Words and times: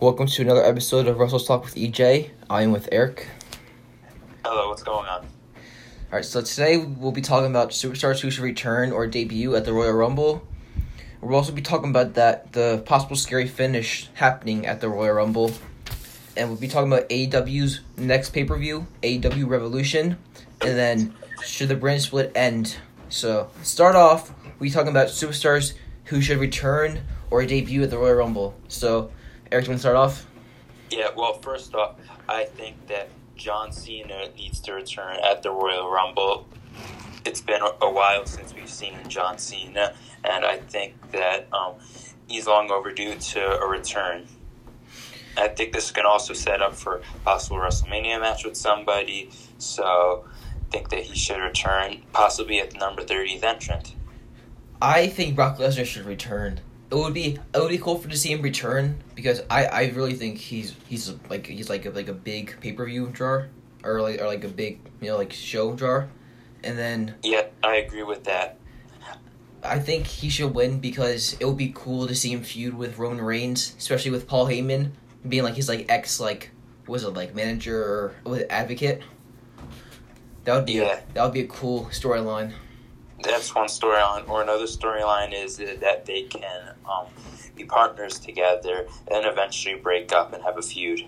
Welcome 0.00 0.28
to 0.28 0.42
another 0.42 0.62
episode 0.62 1.08
of 1.08 1.18
Russell's 1.18 1.44
Talk 1.44 1.64
with 1.64 1.74
EJ. 1.74 2.30
I 2.48 2.62
am 2.62 2.70
with 2.70 2.88
Eric. 2.92 3.26
Hello, 4.44 4.68
what's 4.68 4.84
going 4.84 5.08
on? 5.08 5.26
Alright, 6.12 6.24
so 6.24 6.40
today 6.40 6.76
we'll 6.76 7.10
be 7.10 7.20
talking 7.20 7.50
about 7.50 7.70
superstars 7.70 8.20
who 8.20 8.30
should 8.30 8.44
return 8.44 8.92
or 8.92 9.08
debut 9.08 9.56
at 9.56 9.64
the 9.64 9.72
Royal 9.72 9.94
Rumble. 9.94 10.46
We'll 11.20 11.34
also 11.34 11.50
be 11.50 11.62
talking 11.62 11.90
about 11.90 12.14
that 12.14 12.52
the 12.52 12.80
possible 12.86 13.16
scary 13.16 13.48
finish 13.48 14.08
happening 14.14 14.66
at 14.66 14.80
the 14.80 14.88
Royal 14.88 15.14
Rumble. 15.14 15.50
And 16.36 16.48
we'll 16.48 16.60
be 16.60 16.68
talking 16.68 16.92
about 16.92 17.08
AEW's 17.08 17.80
next 17.96 18.30
pay 18.30 18.44
per 18.44 18.56
view, 18.56 18.86
AEW 19.02 19.48
Revolution, 19.48 20.16
and 20.60 20.78
then 20.78 21.12
should 21.44 21.70
the 21.70 21.74
brand 21.74 22.02
split 22.02 22.30
end. 22.36 22.76
So 23.08 23.50
start 23.64 23.96
off, 23.96 24.32
we 24.60 24.70
talking 24.70 24.90
about 24.90 25.08
superstars 25.08 25.74
who 26.04 26.20
should 26.20 26.38
return 26.38 27.00
or 27.32 27.44
debut 27.44 27.82
at 27.82 27.90
the 27.90 27.98
Royal 27.98 28.14
Rumble. 28.14 28.54
So 28.68 29.10
Eric, 29.50 29.64
you 29.64 29.70
want 29.70 29.78
to 29.78 29.80
start 29.80 29.96
off? 29.96 30.26
Yeah, 30.90 31.08
well, 31.16 31.34
first 31.34 31.74
off, 31.74 31.96
I 32.28 32.44
think 32.44 32.86
that 32.88 33.08
John 33.34 33.72
Cena 33.72 34.28
needs 34.36 34.60
to 34.60 34.74
return 34.74 35.16
at 35.24 35.42
the 35.42 35.50
Royal 35.50 35.90
Rumble. 35.90 36.46
It's 37.24 37.40
been 37.40 37.62
a 37.62 37.90
while 37.90 38.26
since 38.26 38.54
we've 38.54 38.68
seen 38.68 38.94
John 39.08 39.38
Cena, 39.38 39.94
and 40.24 40.44
I 40.44 40.58
think 40.58 41.12
that 41.12 41.48
um, 41.52 41.74
he's 42.26 42.46
long 42.46 42.70
overdue 42.70 43.14
to 43.14 43.60
a 43.60 43.66
return. 43.66 44.26
I 45.38 45.48
think 45.48 45.72
this 45.72 45.90
can 45.92 46.04
also 46.04 46.34
set 46.34 46.60
up 46.60 46.74
for 46.74 46.96
a 46.96 47.18
possible 47.24 47.56
WrestleMania 47.58 48.20
match 48.20 48.44
with 48.44 48.56
somebody, 48.56 49.30
so 49.56 50.26
I 50.26 50.70
think 50.70 50.90
that 50.90 51.00
he 51.00 51.16
should 51.16 51.40
return, 51.40 52.02
possibly 52.12 52.60
at 52.60 52.70
the 52.70 52.78
number 52.78 53.02
30th 53.02 53.44
entrant. 53.44 53.94
I 54.82 55.06
think 55.06 55.36
Brock 55.36 55.56
Lesnar 55.58 55.86
should 55.86 56.04
return. 56.04 56.60
It 56.90 56.94
would 56.94 57.12
be 57.14 57.38
it 57.54 57.58
would 57.58 57.68
be 57.68 57.78
cool 57.78 57.98
for 57.98 58.08
to 58.08 58.16
see 58.16 58.32
him 58.32 58.40
return 58.40 59.02
because 59.14 59.42
I, 59.50 59.66
I 59.66 59.88
really 59.90 60.14
think 60.14 60.38
he's 60.38 60.74
he's 60.88 61.12
like 61.28 61.46
he's 61.46 61.68
like 61.68 61.84
a, 61.84 61.90
like 61.90 62.08
a 62.08 62.14
big 62.14 62.58
pay 62.60 62.72
per 62.72 62.86
view 62.86 63.08
draw 63.12 63.44
or 63.84 64.00
like 64.00 64.20
or 64.20 64.26
like 64.26 64.44
a 64.44 64.48
big 64.48 64.80
you 65.00 65.08
know 65.10 65.16
like 65.16 65.32
show 65.32 65.74
draw, 65.74 66.04
and 66.64 66.78
then 66.78 67.14
Yeah, 67.22 67.46
I 67.62 67.76
agree 67.76 68.02
with 68.04 68.24
that. 68.24 68.56
I 69.62 69.80
think 69.80 70.06
he 70.06 70.30
should 70.30 70.54
win 70.54 70.78
because 70.78 71.36
it 71.40 71.44
would 71.44 71.56
be 71.56 71.72
cool 71.74 72.06
to 72.06 72.14
see 72.14 72.32
him 72.32 72.42
feud 72.42 72.74
with 72.74 72.96
Roman 72.96 73.20
Reigns, 73.20 73.74
especially 73.76 74.12
with 74.12 74.28
Paul 74.28 74.46
Heyman 74.46 74.92
being 75.28 75.42
like 75.42 75.56
his 75.56 75.68
like 75.68 75.86
ex 75.90 76.20
like 76.20 76.52
was 76.86 77.04
it 77.04 77.10
like 77.10 77.34
manager 77.34 77.82
or 77.82 78.14
was 78.24 78.44
advocate. 78.48 79.02
That 80.44 80.54
would 80.54 80.64
be 80.66 80.74
Yeah. 80.74 81.00
that 81.12 81.22
would 81.22 81.34
be 81.34 81.40
a 81.40 81.46
cool 81.46 81.86
storyline. 81.86 82.52
That's 83.22 83.54
one 83.54 83.68
storyline. 83.68 84.28
Or 84.28 84.42
another 84.42 84.64
storyline 84.64 85.32
is 85.32 85.56
that 85.56 86.06
they 86.06 86.22
can 86.22 86.74
um, 86.88 87.06
be 87.56 87.64
partners 87.64 88.18
together 88.18 88.86
and 89.10 89.26
eventually 89.26 89.76
break 89.76 90.12
up 90.12 90.32
and 90.32 90.42
have 90.42 90.58
a 90.58 90.62
feud. 90.62 91.02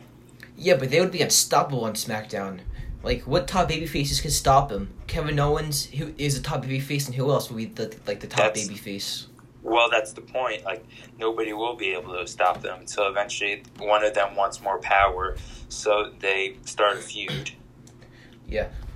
Yeah, 0.56 0.76
but 0.76 0.90
they 0.90 1.00
would 1.00 1.12
be 1.12 1.22
unstoppable 1.22 1.84
on 1.84 1.94
SmackDown. 1.94 2.60
Like, 3.02 3.22
what 3.22 3.48
top 3.48 3.68
baby 3.68 3.86
faces 3.86 4.20
could 4.20 4.32
stop 4.32 4.70
him? 4.70 4.92
Kevin 5.06 5.38
Owens, 5.38 5.86
who 5.86 6.12
is 6.18 6.36
a 6.38 6.42
top 6.42 6.62
baby 6.62 6.80
face, 6.80 7.06
and 7.06 7.14
who 7.14 7.30
else 7.30 7.50
would 7.50 7.56
be 7.56 7.64
the 7.66 7.96
like 8.06 8.20
the 8.20 8.26
top 8.26 8.38
That's- 8.38 8.66
baby 8.66 8.78
face? 8.78 9.26
Well, 9.62 9.90
that's 9.90 10.12
the 10.12 10.22
point. 10.22 10.64
Like 10.64 10.86
nobody 11.18 11.52
will 11.52 11.76
be 11.76 11.90
able 11.90 12.14
to 12.18 12.26
stop 12.26 12.62
them 12.62 12.80
until 12.80 13.08
eventually 13.08 13.62
one 13.78 14.02
of 14.02 14.14
them 14.14 14.34
wants 14.34 14.62
more 14.62 14.78
power, 14.78 15.36
so 15.68 16.12
they 16.18 16.56
start 16.64 16.96
a 16.96 17.00
feud. 17.00 17.52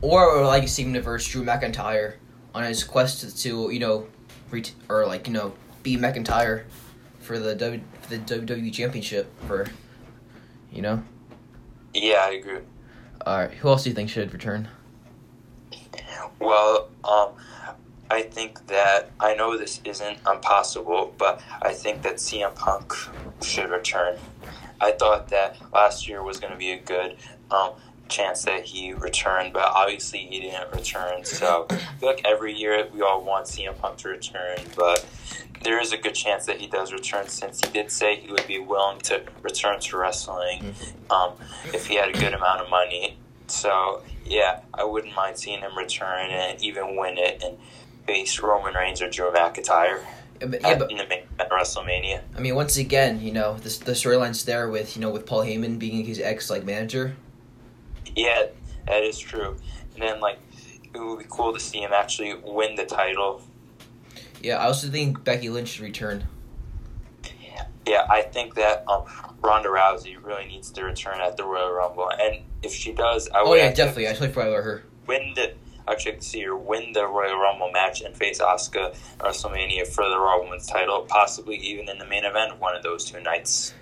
Or, 0.05 0.23
or 0.23 0.45
like 0.45 0.69
see 0.69 0.83
him 0.83 1.01
verse 1.01 1.27
Drew 1.27 1.45
McIntyre 1.45 2.17
on 2.55 2.65
his 2.65 2.85
quest 2.85 3.37
to 3.43 3.71
you 3.71 3.79
know, 3.81 4.07
ret- 4.51 4.73
or 4.89 5.07
like 5.07 5.27
you 5.27 5.33
know, 5.33 5.55
be 5.83 5.97
McIntyre 5.97 6.65
for 7.21 7.39
the 7.39 7.55
w- 7.55 7.83
for 8.03 8.11
the 8.11 8.19
WWE 8.19 8.73
Championship 8.73 9.31
for, 9.47 9.67
you 10.71 10.83
know. 10.83 11.03
Yeah, 11.93 12.25
I 12.27 12.33
agree. 12.33 12.61
All 13.27 13.39
right, 13.39 13.51
who 13.51 13.69
else 13.69 13.85
do 13.85 13.91
you 13.91 13.95
think 13.95 14.11
should 14.11 14.33
return? 14.33 14.69
Well, 16.39 16.89
um, 17.05 17.31
I 18.11 18.23
think 18.23 18.67
that 18.67 19.11
I 19.19 19.35
know 19.35 19.57
this 19.57 19.81
isn't 19.85 20.19
impossible, 20.31 21.15
but 21.17 21.41
I 21.63 21.73
think 21.73 22.03
that 22.03 22.17
CM 22.17 22.55
Punk 22.55 22.93
should 23.43 23.71
return. 23.71 24.19
I 24.81 24.93
thought 24.93 25.29
that 25.29 25.57
last 25.73 26.07
year 26.07 26.23
was 26.23 26.39
going 26.39 26.53
to 26.53 26.59
be 26.59 26.73
a 26.73 26.79
good 26.79 27.17
um, 27.51 27.73
chance 28.09 28.43
that 28.45 28.65
he 28.65 28.93
returned, 28.93 29.53
but 29.53 29.65
obviously 29.65 30.21
he 30.21 30.41
didn't 30.41 30.73
return. 30.73 31.25
So 31.25 31.67
I 31.71 31.77
feel 31.77 32.09
like 32.09 32.23
every 32.25 32.55
year 32.55 32.87
we 32.93 33.03
all 33.03 33.23
want 33.23 33.47
CM 33.47 33.77
Punk 33.79 33.99
to 33.99 34.09
return, 34.09 34.59
but 34.77 35.07
there 35.63 35.81
is 35.81 35.93
a 35.93 35.97
good 35.97 36.15
chance 36.15 36.47
that 36.47 36.61
he 36.61 36.67
does 36.67 36.93
return 36.93 37.29
since 37.29 37.61
he 37.61 37.73
did 37.73 37.91
say 37.91 38.17
he 38.17 38.31
would 38.31 38.47
be 38.47 38.59
willing 38.59 39.01
to 39.01 39.23
return 39.43 39.81
to 39.81 39.97
wrestling 39.97 40.75
um, 41.11 41.33
if 41.73 41.87
he 41.87 41.97
had 41.97 42.09
a 42.09 42.13
good 42.13 42.35
amount 42.35 42.61
of 42.61 42.71
money. 42.71 43.17
So 43.47 44.03
yeah, 44.25 44.61
I 44.73 44.85
wouldn't 44.85 45.15
mind 45.15 45.39
seeing 45.39 45.61
him 45.61 45.77
return 45.77 46.31
and 46.31 46.63
even 46.63 46.97
win 46.97 47.19
it 47.19 47.43
and 47.43 47.59
face 48.07 48.39
Roman 48.41 48.75
Reigns 48.75 49.01
or 49.01 49.09
Drew 49.09 49.31
McIntyre 49.31 50.01
Yeah, 50.41 50.47
but, 50.47 50.61
yeah, 50.61 50.69
at, 50.69 50.79
but 50.79 50.91
in 50.91 50.99
the 50.99 51.07
main 51.07 51.25
event 51.39 51.51
WrestleMania. 51.51 52.21
I 52.37 52.41
mean, 52.41 52.55
once 52.55 52.77
again, 52.77 53.21
you 53.21 53.33
know, 53.33 53.55
the 53.55 53.69
the 53.85 53.93
storyline's 53.93 54.45
there 54.45 54.69
with 54.69 54.97
you 54.97 55.03
know 55.03 55.11
with 55.11 55.27
Paul 55.27 55.45
Heyman 55.45 55.79
being 55.79 56.05
his 56.05 56.21
ex 56.21 56.51
like 56.51 56.65
manager. 56.65 57.17
Yeah, 58.17 58.47
that 58.87 59.03
is 59.03 59.19
true. 59.19 59.57
And 59.95 60.03
then 60.03 60.21
like 60.21 60.39
it 60.95 60.99
would 61.01 61.19
be 61.19 61.27
cool 61.29 61.53
to 61.53 61.61
see 61.61 61.81
him 61.81 61.93
actually 61.93 62.35
win 62.35 62.77
the 62.77 62.85
title. 62.85 63.43
Yeah, 64.43 64.59
I 64.59 64.67
also 64.67 64.89
think 64.89 65.25
Becky 65.25 65.49
Lynch 65.49 65.69
should 65.71 65.83
return. 65.83 66.27
Yeah, 67.87 68.07
I 68.09 68.23
think 68.23 68.55
that 68.55 68.85
um, 68.89 69.05
Ronda 69.43 69.69
Rousey 69.69 70.17
really 70.23 70.47
needs 70.47 70.71
to 70.71 70.85
return 70.85 71.21
at 71.21 71.37
the 71.37 71.45
Royal 71.45 71.71
Rumble, 71.71 72.11
and 72.11 72.43
if 72.63 72.73
she 72.73 72.93
does, 72.93 73.29
I 73.29 73.43
would 73.43 73.49
Oh 73.51 73.55
yeah, 73.55 73.73
definitely. 73.73 74.09
I 74.09 74.15
forgot 74.15 74.49
about 74.49 74.65
her. 74.65 74.85
win 75.07 75.33
the. 75.35 75.55
Actually, 75.87 76.19
see 76.21 76.43
her 76.45 76.57
win 76.57 76.93
the 76.95 77.07
Royal 77.07 77.39
Rumble 77.39 77.71
match 77.71 78.01
and 78.01 78.17
face 78.17 78.41
Asuka 78.41 78.95
at 78.95 79.19
WrestleMania 79.19 79.87
for 79.87 80.09
the 80.09 80.19
Raw 80.19 80.41
Women's 80.43 80.67
title, 80.67 81.03
possibly 81.03 81.57
even 81.57 81.91
in 81.91 81.99
the 81.99 82.07
main 82.07 82.25
event 82.25 82.53
of 82.53 82.61
one 82.61 82.75
of 82.75 82.83
those 82.83 83.05
two 83.05 83.21
nights. 83.21 83.75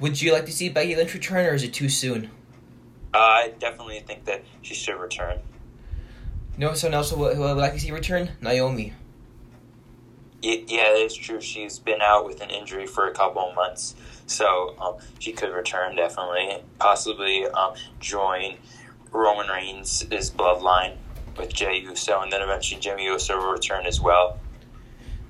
Would 0.00 0.20
you 0.20 0.34
like 0.34 0.44
to 0.44 0.52
see 0.52 0.68
Becky 0.68 0.94
Lynch 0.94 1.14
return, 1.14 1.46
or 1.46 1.54
is 1.54 1.62
it 1.62 1.72
too 1.72 1.88
soon? 1.88 2.30
Uh, 3.14 3.18
I 3.18 3.52
definitely 3.58 4.00
think 4.00 4.24
that 4.24 4.42
she 4.62 4.74
should 4.74 4.98
return. 4.98 5.38
You 6.56 6.66
know, 6.66 6.74
someone 6.74 6.94
else 6.94 7.10
who 7.10 7.18
would, 7.20 7.36
who 7.36 7.44
I 7.44 7.52
would 7.52 7.60
like 7.60 7.74
to 7.74 7.80
see 7.80 7.90
return? 7.90 8.30
Naomi. 8.40 8.94
Yeah, 10.42 10.90
it 10.90 11.06
is 11.06 11.14
true. 11.14 11.40
She's 11.40 11.78
been 11.78 12.00
out 12.00 12.26
with 12.26 12.40
an 12.40 12.50
injury 12.50 12.86
for 12.86 13.06
a 13.06 13.12
couple 13.12 13.42
of 13.42 13.54
months, 13.54 13.94
so 14.26 14.74
um, 14.80 14.96
she 15.20 15.32
could 15.32 15.52
return 15.52 15.94
definitely. 15.94 16.62
Possibly 16.78 17.46
um, 17.46 17.74
join 18.00 18.56
Roman 19.12 19.48
Reigns' 19.48 20.02
bloodline 20.02 20.96
with 21.36 21.52
Jey 21.52 21.78
Uso, 21.78 22.20
and 22.20 22.32
then 22.32 22.42
eventually 22.42 22.80
Jimmy 22.80 23.04
Uso 23.04 23.38
will 23.38 23.52
return 23.52 23.86
as 23.86 24.00
well. 24.00 24.40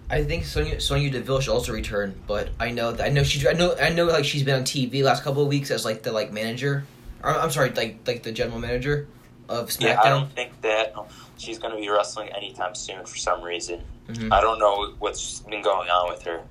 I 0.09 0.25
think 0.25 0.45
Sonya 0.45 0.81
Sonya 0.81 1.11
Deville 1.11 1.41
should 1.41 1.53
also 1.53 1.73
return, 1.73 2.15
but 2.27 2.51
I 2.59 2.71
know 2.71 2.93
that 2.93 3.05
I 3.05 3.09
know 3.09 3.23
she's 3.23 3.47
I 3.47 3.53
know 3.53 3.75
I 3.81 3.91
know 3.91 4.07
like 4.07 4.25
she's 4.25 4.43
been 4.43 4.57
on 4.57 4.65
TV 4.65 5.03
last 5.03 5.25
couple 5.25 5.43
of 5.43 5.49
weeks 5.49 5.71
as 5.71 5.85
like 5.85 6.03
the 6.03 6.13
like 6.13 6.33
manager. 6.33 6.85
Or, 7.23 7.31
I'm 7.31 7.51
sorry, 7.51 7.71
like 7.71 7.99
like 8.07 8.23
the 8.23 8.33
general 8.33 8.59
manager 8.59 9.09
of 9.49 9.69
SmackDown. 9.69 9.81
Yeah, 9.83 10.01
I 10.03 10.09
don't 10.09 10.33
think 10.33 10.61
that 10.63 10.97
um, 10.97 11.07
she's 11.39 11.59
going 11.59 11.75
to 11.75 11.81
be 11.81 11.89
wrestling 11.89 12.31
anytime 12.31 12.75
soon 12.75 13.05
for 13.05 13.17
some 13.17 13.43
reason. 13.43 13.83
Mhm. 14.09 14.33
I 14.33 14.41
don't 14.41 14.59
know 14.59 14.95
what's 14.99 15.41
been 15.41 15.63
going 15.63 15.89
on 15.89 16.11
with 16.11 16.23
her. 16.23 16.43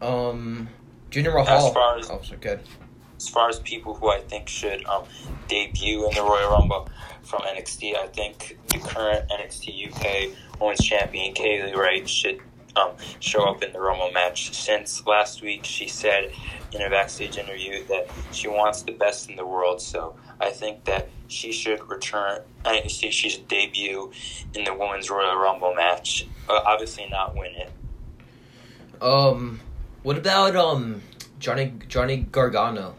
Um, 0.00 0.68
Jinder 1.10 1.34
Mahal. 1.34 1.68
As 1.68 1.72
far 1.74 1.98
as 1.98 2.10
oh, 2.10 2.20
so 2.22 2.36
good. 2.36 2.60
as 3.16 3.28
far 3.28 3.48
as 3.48 3.58
people 3.60 3.94
who 3.94 4.08
I 4.10 4.20
think 4.20 4.48
should 4.48 4.84
um, 4.86 5.04
debut 5.48 6.06
in 6.08 6.14
the 6.14 6.22
Royal 6.22 6.50
Rumble 6.50 6.88
from 7.22 7.40
NXT, 7.42 7.96
I 7.96 8.06
think 8.08 8.58
the 8.68 8.78
current 8.78 9.28
NXT 9.28 9.90
UK 9.92 10.60
Women's 10.60 10.80
Champion 10.84 11.34
Kay 11.34 11.64
Lee 11.64 11.74
Ray 11.74 12.04
should 12.06 12.40
um, 12.78 12.92
show 13.20 13.44
up 13.44 13.62
in 13.62 13.72
the 13.72 13.80
Rumble 13.80 14.10
match. 14.12 14.54
Since 14.54 15.06
last 15.06 15.42
week, 15.42 15.64
she 15.64 15.88
said 15.88 16.32
in 16.72 16.82
a 16.82 16.90
backstage 16.90 17.36
interview 17.38 17.84
that 17.86 18.08
she 18.32 18.48
wants 18.48 18.82
the 18.82 18.92
best 18.92 19.28
in 19.30 19.36
the 19.36 19.46
world. 19.46 19.80
So 19.80 20.16
I 20.40 20.50
think 20.50 20.84
that 20.84 21.08
she 21.28 21.52
should 21.52 21.88
return. 21.88 22.40
I 22.64 22.86
see 22.86 23.10
she 23.10 23.28
should 23.28 23.48
debut 23.48 24.12
in 24.54 24.64
the 24.64 24.74
Women's 24.74 25.10
Royal 25.10 25.36
Rumble 25.36 25.74
match. 25.74 26.26
Uh, 26.48 26.60
obviously, 26.64 27.08
not 27.10 27.36
win 27.36 27.52
it. 27.54 27.70
Um, 29.02 29.60
what 30.02 30.18
about 30.18 30.56
um 30.56 31.02
Johnny 31.38 31.74
Johnny 31.88 32.16
Gargano? 32.16 32.94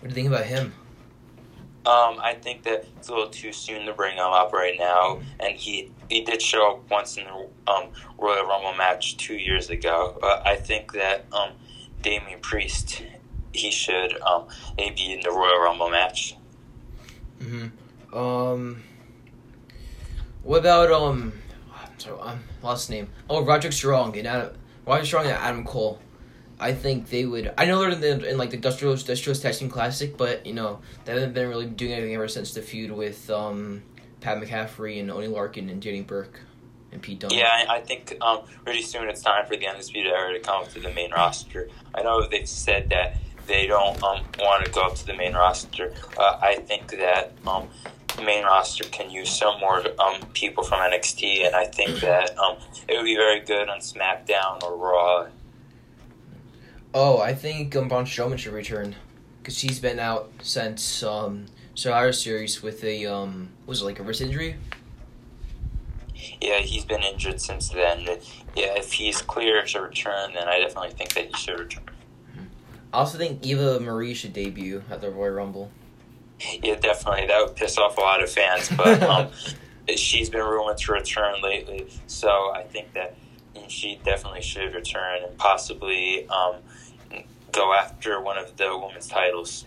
What 0.00 0.02
do 0.02 0.08
you 0.08 0.14
think 0.14 0.28
about 0.28 0.46
him? 0.46 0.72
Um, 1.88 2.18
I 2.20 2.34
think 2.34 2.64
that 2.64 2.84
it's 2.98 3.08
a 3.08 3.12
little 3.12 3.30
too 3.30 3.50
soon 3.50 3.86
to 3.86 3.94
bring 3.94 4.16
him 4.16 4.26
up 4.26 4.52
right 4.52 4.76
now, 4.78 5.20
and 5.40 5.56
he 5.56 5.90
he 6.10 6.20
did 6.20 6.42
show 6.42 6.72
up 6.72 6.90
once 6.90 7.16
in 7.16 7.24
the 7.24 7.72
um, 7.72 7.88
Royal 8.18 8.44
Rumble 8.44 8.74
match 8.74 9.16
two 9.16 9.36
years 9.36 9.70
ago. 9.70 10.18
But 10.20 10.46
I 10.46 10.56
think 10.56 10.92
that 10.92 11.24
um, 11.32 11.52
Damian 12.02 12.40
Priest 12.40 13.02
he 13.54 13.70
should 13.70 14.20
um, 14.20 14.48
maybe 14.76 15.14
in 15.14 15.20
the 15.22 15.30
Royal 15.30 15.60
Rumble 15.60 15.88
match. 15.88 16.36
Mm-hmm. 17.40 18.16
Um, 18.16 18.82
what 20.42 20.58
about 20.58 20.92
um, 20.92 21.32
I'm 22.06 22.18
um, 22.20 22.44
lost 22.62 22.90
name. 22.90 23.08
Oh, 23.30 23.44
Roderick 23.44 23.72
Strong 23.72 24.16
and 24.18 24.26
Adam, 24.26 24.56
Roderick 24.86 25.06
Strong 25.06 25.24
and 25.24 25.34
Adam 25.34 25.64
Cole. 25.64 25.98
I 26.60 26.72
think 26.72 27.08
they 27.08 27.24
would. 27.24 27.52
I 27.56 27.66
know 27.66 27.80
they're 27.80 27.90
in, 27.90 28.00
the, 28.00 28.30
in 28.30 28.38
like 28.38 28.50
the 28.50 28.56
industrial 28.56 28.94
industrial 28.94 29.38
testing 29.38 29.68
classic, 29.68 30.16
but 30.16 30.44
you 30.44 30.54
know 30.54 30.80
they 31.04 31.12
haven't 31.12 31.34
been 31.34 31.48
really 31.48 31.66
doing 31.66 31.92
anything 31.92 32.14
ever 32.14 32.28
since 32.28 32.52
the 32.54 32.62
feud 32.62 32.90
with 32.90 33.30
um, 33.30 33.82
Pat 34.20 34.40
McCaffrey 34.40 35.00
and 35.00 35.10
Oney 35.10 35.28
Lorcan 35.28 35.70
and 35.70 35.80
Danny 35.80 36.02
Burch 36.02 36.32
and 36.92 37.02
Pete 37.02 37.20
Dunne. 37.20 37.30
Yeah, 37.32 37.48
I, 37.68 37.76
I 37.76 37.80
think 37.80 38.16
um, 38.20 38.40
pretty 38.64 38.82
soon 38.82 39.08
it's 39.08 39.22
time 39.22 39.46
for 39.46 39.56
the 39.56 39.66
Undisputed 39.66 40.12
Era 40.12 40.32
to 40.32 40.40
come 40.40 40.62
up 40.62 40.72
to 40.72 40.80
the 40.80 40.92
main 40.92 41.12
roster. 41.12 41.68
I 41.94 42.02
know 42.02 42.26
they've 42.26 42.48
said 42.48 42.90
that 42.90 43.18
they 43.46 43.66
don't 43.66 44.02
um, 44.02 44.24
want 44.38 44.64
to 44.64 44.70
go 44.70 44.82
up 44.82 44.94
to 44.96 45.06
the 45.06 45.14
main 45.14 45.34
roster. 45.34 45.94
Uh, 46.16 46.38
I 46.40 46.56
think 46.56 46.90
that 46.90 47.32
um, 47.46 47.68
the 48.16 48.22
main 48.22 48.44
roster 48.44 48.84
can 48.84 49.10
use 49.10 49.30
some 49.30 49.58
more 49.60 49.84
um, 50.00 50.20
people 50.34 50.64
from 50.64 50.80
NXT, 50.80 51.46
and 51.46 51.54
I 51.54 51.66
think 51.66 52.00
that 52.00 52.36
um, 52.38 52.56
it 52.88 52.96
would 52.96 53.04
be 53.04 53.16
very 53.16 53.40
good 53.40 53.68
on 53.68 53.78
SmackDown 53.80 54.62
or 54.62 54.76
Raw. 54.76 55.26
Oh, 57.00 57.20
I 57.20 57.32
think 57.32 57.76
um, 57.76 57.86
Braun 57.86 58.06
Strowman 58.06 58.38
should 58.38 58.52
return 58.52 58.96
because 59.40 59.60
he's 59.60 59.78
been 59.78 60.00
out 60.00 60.32
since 60.42 61.04
um, 61.04 61.46
Survivor 61.76 62.12
Series 62.12 62.60
with 62.60 62.82
a 62.82 63.06
um, 63.06 63.50
was 63.66 63.82
it 63.82 63.84
like 63.84 64.00
a 64.00 64.02
wrist 64.02 64.20
injury? 64.20 64.56
Yeah, 66.40 66.58
he's 66.58 66.84
been 66.84 67.04
injured 67.04 67.40
since 67.40 67.68
then. 67.68 68.00
Yeah, 68.56 68.76
if 68.76 68.92
he's 68.92 69.22
clear 69.22 69.64
to 69.64 69.80
return, 69.80 70.32
then 70.34 70.48
I 70.48 70.58
definitely 70.58 70.90
think 70.90 71.14
that 71.14 71.26
he 71.26 71.34
should 71.34 71.60
return. 71.60 71.84
I 72.92 72.98
also 72.98 73.16
think 73.16 73.46
Eva 73.46 73.78
Marie 73.78 74.12
should 74.12 74.32
debut 74.32 74.82
at 74.90 75.00
the 75.00 75.08
Royal 75.08 75.34
Rumble. 75.34 75.70
Yeah, 76.60 76.80
definitely. 76.80 77.28
That 77.28 77.46
would 77.46 77.54
piss 77.54 77.78
off 77.78 77.96
a 77.96 78.00
lot 78.00 78.24
of 78.24 78.28
fans, 78.28 78.70
but 78.76 79.00
um, 79.04 79.28
she's 79.94 80.30
been 80.30 80.42
rumored 80.42 80.78
to 80.78 80.92
return 80.94 81.42
lately, 81.42 81.86
so 82.08 82.52
I 82.56 82.64
think 82.64 82.92
that 82.94 83.14
she 83.68 84.00
definitely 84.04 84.42
should 84.42 84.74
return 84.74 85.22
and 85.22 85.38
possibly 85.38 86.28
um, 86.28 86.56
go 87.52 87.72
after 87.72 88.20
one 88.20 88.38
of 88.38 88.56
the 88.56 88.76
women's 88.76 89.08
titles. 89.08 89.64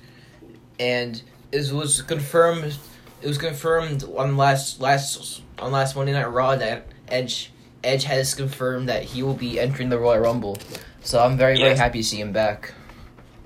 And 0.80 1.22
it 1.52 1.72
was 1.72 2.02
confirmed. 2.02 2.78
It 3.22 3.28
was 3.28 3.38
confirmed 3.38 4.04
on 4.16 4.38
last 4.38 4.80
last 4.80 5.42
on 5.60 5.72
last 5.72 5.96
Monday 5.96 6.14
Night 6.14 6.32
Raw 6.32 6.56
that 6.56 6.88
Edge 7.08 7.52
Edge 7.84 8.04
has 8.06 8.34
confirmed 8.34 8.90
that 8.90 9.04
he 9.04 9.24
will 9.24 9.34
be 9.34 9.60
entering 9.60 9.90
the 9.90 10.00
Royal 10.00 10.20
Rumble. 10.20 10.58
So 11.02 11.24
I'm 11.24 11.38
very 11.38 11.58
very 11.58 11.76
happy 11.76 12.00
to 12.00 12.08
see 12.08 12.20
him 12.20 12.32
back. 12.32 12.74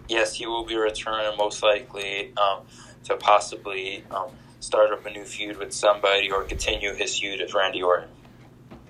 Yes, 0.08 0.36
he 0.36 0.46
will 0.46 0.66
be 0.66 0.76
returning 0.76 1.36
most 1.38 1.64
likely 1.64 2.32
um, 2.38 2.62
to 3.06 3.16
possibly 3.16 4.04
um, 4.12 4.30
start 4.60 4.92
up 4.92 5.06
a 5.06 5.10
new 5.10 5.26
feud 5.26 5.58
with 5.58 5.74
somebody 5.74 6.32
or 6.32 6.44
continue 6.44 6.94
his 6.94 7.18
feud 7.18 7.42
with 7.42 7.54
Randy 7.54 7.82
Orton. 7.82 8.10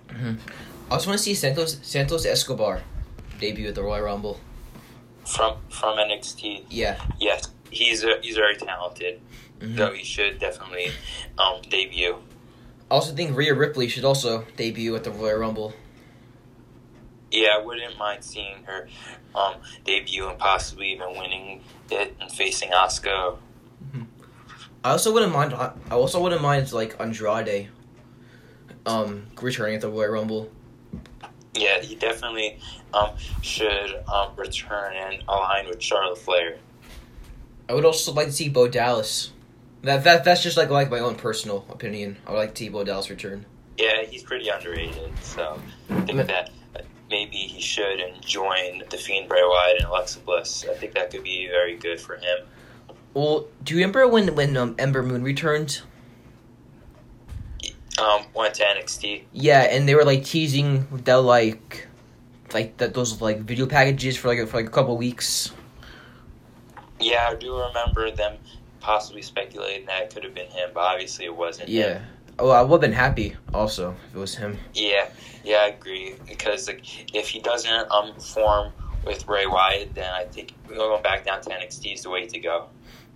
I 0.09 0.93
also 0.93 1.09
want 1.09 1.17
to 1.17 1.23
see 1.23 1.33
Santos 1.33 1.79
Santos 1.81 2.25
Escobar 2.25 2.81
debut 3.39 3.67
at 3.67 3.75
the 3.75 3.83
Royal 3.83 4.03
Rumble. 4.03 4.39
From 5.25 5.57
from 5.69 5.97
NXT, 5.97 6.65
Yeah. 6.69 6.99
yes, 7.19 7.47
he's 7.71 8.03
a, 8.03 8.19
he's 8.21 8.35
very 8.35 8.55
talented, 8.55 9.19
Mhm. 9.59 9.77
so 9.77 9.91
he 9.93 10.03
should 10.03 10.39
definitely 10.39 10.91
um, 11.37 11.61
debut. 11.69 12.15
I 12.91 12.93
also 12.93 13.13
think 13.15 13.35
Rhea 13.35 13.53
Ripley 13.55 13.87
should 13.87 14.05
also 14.05 14.45
debut 14.55 14.95
at 14.95 15.03
the 15.03 15.11
Royal 15.11 15.39
Rumble. 15.39 15.73
Yeah, 17.31 17.57
I 17.59 17.65
wouldn't 17.65 17.97
mind 17.97 18.23
seeing 18.23 18.63
her 18.65 18.87
um, 19.33 19.55
debut 19.83 20.27
and 20.29 20.37
possibly 20.37 20.91
even 20.93 21.09
winning 21.17 21.63
it 21.91 22.15
and 22.21 22.31
facing 22.31 22.69
Asuka. 22.69 23.37
I 24.83 24.91
also 24.91 25.11
wouldn't 25.11 25.33
mind. 25.33 25.53
I 25.55 25.71
also 25.91 26.21
wouldn't 26.21 26.43
mind 26.43 26.71
like 26.71 26.95
Andrade, 27.01 27.69
um, 28.85 29.25
returning 29.41 29.73
at 29.75 29.81
the 29.81 29.89
Royal 29.89 30.11
Rumble. 30.11 30.51
Yeah, 31.55 31.81
he 31.81 31.95
definitely 31.95 32.59
um, 32.93 33.11
should 33.41 34.03
um, 34.11 34.31
return 34.35 34.93
and 34.95 35.23
align 35.27 35.67
with 35.67 35.81
Charlotte 35.81 36.17
Flair. 36.17 36.57
I 37.69 37.73
would 37.73 37.85
also 37.85 38.13
like 38.13 38.27
to 38.27 38.33
see 38.33 38.49
Bo 38.49 38.67
Dallas. 38.67 39.31
That 39.81 40.03
that 40.03 40.23
that's 40.23 40.43
just 40.43 40.57
like 40.57 40.69
like 40.69 40.89
my 40.89 40.99
own 40.99 41.15
personal 41.15 41.65
opinion. 41.69 42.17
I 42.25 42.31
would 42.31 42.37
like 42.37 42.55
to 42.55 42.63
see 42.63 42.69
Bo 42.69 42.83
Dallas 42.83 43.09
return. 43.09 43.45
Yeah, 43.77 44.03
he's 44.03 44.23
pretty 44.23 44.49
underrated, 44.49 45.11
so 45.21 45.59
I 45.89 46.01
think 46.01 46.27
that 46.27 46.49
maybe 47.09 47.37
he 47.37 47.61
should 47.61 47.99
and 47.99 48.21
join 48.21 48.83
the 48.89 48.97
Fiend 48.97 49.29
Bray 49.29 49.43
Wyatt 49.43 49.77
and 49.77 49.85
Alexa 49.85 50.19
Bliss. 50.19 50.65
I 50.69 50.73
think 50.75 50.93
that 50.93 51.11
could 51.11 51.23
be 51.23 51.47
very 51.47 51.75
good 51.75 51.99
for 51.99 52.15
him. 52.15 52.39
Well, 53.13 53.47
do 53.63 53.73
you 53.73 53.79
remember 53.79 54.07
when 54.07 54.35
when 54.35 54.57
um, 54.57 54.75
Ember 54.77 55.03
Moon 55.03 55.23
returned? 55.23 55.81
Um, 57.99 58.25
went 58.33 58.55
to 58.55 58.63
NXT. 58.63 59.23
Yeah, 59.31 59.61
and 59.61 59.87
they 59.87 59.95
were 59.95 60.03
like 60.03 60.23
teasing 60.23 60.87
the 60.91 61.19
like 61.19 61.87
like 62.53 62.77
that 62.77 62.93
those 62.93 63.21
like 63.21 63.39
video 63.39 63.65
packages 63.65 64.17
for 64.17 64.27
like 64.27 64.45
for 64.47 64.57
like 64.57 64.67
a 64.67 64.71
couple 64.71 64.97
weeks. 64.97 65.51
Yeah, 66.99 67.29
I 67.29 67.35
do 67.35 67.57
remember 67.57 68.11
them 68.11 68.37
possibly 68.79 69.21
speculating 69.21 69.85
that 69.87 70.03
it 70.03 70.13
could 70.13 70.23
have 70.23 70.33
been 70.33 70.47
him, 70.47 70.69
but 70.73 70.81
obviously 70.81 71.25
it 71.25 71.35
wasn't. 71.35 71.69
him. 71.69 71.75
Yeah. 71.75 72.01
Oh, 72.37 72.49
I 72.49 72.61
would 72.61 72.71
have 72.71 72.81
been 72.81 72.91
happy 72.91 73.35
also 73.53 73.95
if 74.09 74.15
it 74.15 74.19
was 74.19 74.35
him. 74.35 74.57
Yeah, 74.73 75.09
yeah, 75.43 75.57
I 75.57 75.67
agree. 75.67 76.15
Because 76.27 76.67
like, 76.67 77.15
if 77.15 77.29
he 77.29 77.39
doesn't 77.39 77.91
um 77.91 78.13
form 78.19 78.73
with 79.05 79.25
Bray 79.25 79.45
Wyatt, 79.45 79.93
then 79.95 80.11
I 80.11 80.25
think 80.25 80.53
going 80.67 81.01
back 81.01 81.25
down 81.25 81.41
to 81.41 81.49
NXT 81.49 81.93
is 81.93 82.03
the 82.03 82.09
way 82.09 82.25
to 82.27 82.39
go. 82.39 82.67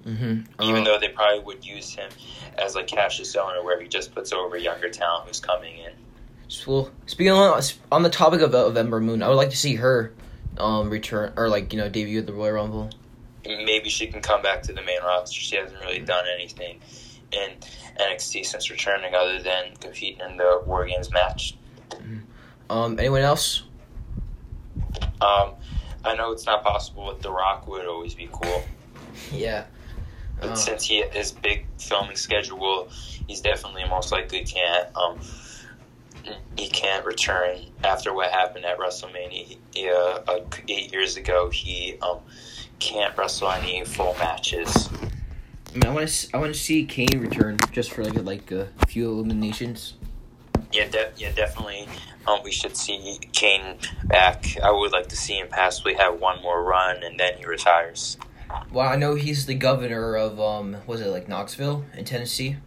Mm-hmm. 0.06 0.62
Even 0.62 0.84
though 0.84 0.98
they 0.98 1.10
probably 1.10 1.44
would 1.44 1.66
use 1.66 1.94
him 1.94 2.10
as 2.58 2.76
like 2.76 2.88
Cassius 2.88 3.36
Ohno, 3.36 3.64
where 3.64 3.80
he 3.82 3.88
just 3.88 4.14
puts 4.14 4.32
over 4.32 4.58
younger 4.58 4.90
talent 4.90 5.28
who's 5.28 5.40
coming 5.40 5.78
in. 5.78 5.92
Well, 6.66 6.90
speaking 7.06 7.32
on, 7.34 7.62
on 7.92 8.04
the 8.04 8.10
topic 8.10 8.42
of, 8.42 8.54
of 8.56 8.76
Ember 8.76 9.00
Moon, 9.00 9.22
I 9.22 9.28
would 9.28 9.36
like 9.36 9.52
to 9.52 9.58
see 9.58 9.76
her 9.76 10.14
um 10.58 10.90
return 10.90 11.32
or 11.38 11.48
like 11.48 11.72
you 11.72 11.80
know 11.80 11.90
debut 11.90 12.20
at 12.20 12.26
the 12.28 12.34
Royal 12.34 12.54
Rumble. 12.54 12.90
Maybe 13.46 13.90
she 13.90 14.08
can 14.08 14.22
come 14.22 14.42
back 14.42 14.64
to 14.64 14.74
the 14.74 14.82
main 14.82 15.02
roster. 15.02 15.40
She 15.40 15.56
hasn't 15.56 15.80
really 15.82 16.00
done 16.00 16.26
anything 16.34 16.80
in 17.32 17.52
NXT 18.00 18.46
since 18.46 18.70
returning, 18.70 19.14
other 19.16 19.42
than 19.42 19.76
competing 19.80 20.22
in 20.22 20.38
the 20.38 20.62
War 20.66 20.86
Games 20.86 21.12
match. 21.12 21.56
Um, 22.70 23.00
anyone 23.00 23.22
else? 23.22 23.64
Um, 25.22 25.54
I 26.04 26.16
know 26.16 26.32
it's 26.32 26.46
not 26.46 26.64
possible, 26.64 27.06
but 27.08 27.22
The 27.22 27.32
Rock 27.32 27.68
would 27.68 27.86
always 27.86 28.16
be 28.16 28.30
cool. 28.32 28.64
Yeah. 29.34 29.66
But 30.42 30.52
Uh, 30.52 30.56
since 30.56 30.86
he 30.86 31.04
his 31.12 31.32
big 31.32 31.66
filming 31.78 32.16
schedule, 32.16 32.90
he's 33.28 33.42
definitely 33.42 33.86
most 33.86 34.12
likely 34.12 34.44
can't 34.44 34.88
um 34.96 35.20
he 36.58 36.70
can't 36.70 37.06
return 37.06 37.60
after 37.84 38.14
what 38.14 38.32
happened 38.32 38.66
at 38.66 38.78
WrestleMania 38.78 39.58
he, 39.74 39.90
uh, 39.90 40.40
eight 40.68 40.92
years 40.92 41.18
ago. 41.18 41.50
He 41.50 41.98
um 42.02 42.20
can't 42.80 43.18
wrestle 43.18 43.52
any 43.52 43.84
full 43.84 44.16
matches. 44.20 44.90
I 45.72 45.74
mean, 45.74 45.86
I 45.86 45.94
want 45.94 46.08
to 46.08 46.30
I 46.36 46.38
want 46.40 46.54
to 46.54 46.60
see 46.60 46.86
Kane 46.86 47.20
return 47.20 47.58
just 47.72 47.92
for 47.92 48.04
like 48.04 48.16
a, 48.16 48.22
like 48.22 48.52
a 48.52 48.70
few 48.88 49.10
eliminations. 49.12 49.96
Yeah, 50.72 50.88
de- 50.88 51.12
yeah, 51.18 51.32
definitely. 51.32 51.88
Um, 52.28 52.42
we 52.44 52.52
should 52.52 52.78
see 52.78 53.20
Kane 53.32 53.78
back. 54.06 54.46
I 54.64 54.72
would 54.72 54.92
like 54.92 55.08
to 55.10 55.16
see 55.16 55.38
him 55.40 55.48
possibly 55.50 55.96
have 55.96 56.20
one 56.20 56.42
more 56.42 56.64
run 56.64 57.04
and 57.04 57.20
then 57.20 57.38
he 57.38 57.46
retires. 57.46 58.18
Well, 58.72 58.88
I 58.88 58.96
know 58.96 59.16
he's 59.16 59.46
the 59.46 59.54
governor 59.56 60.16
of 60.16 60.40
um, 60.40 60.78
was 60.88 61.02
it 61.02 61.08
like 61.08 61.28
Knoxville 61.28 61.86
in 61.96 62.06
Tennessee? 62.06 62.58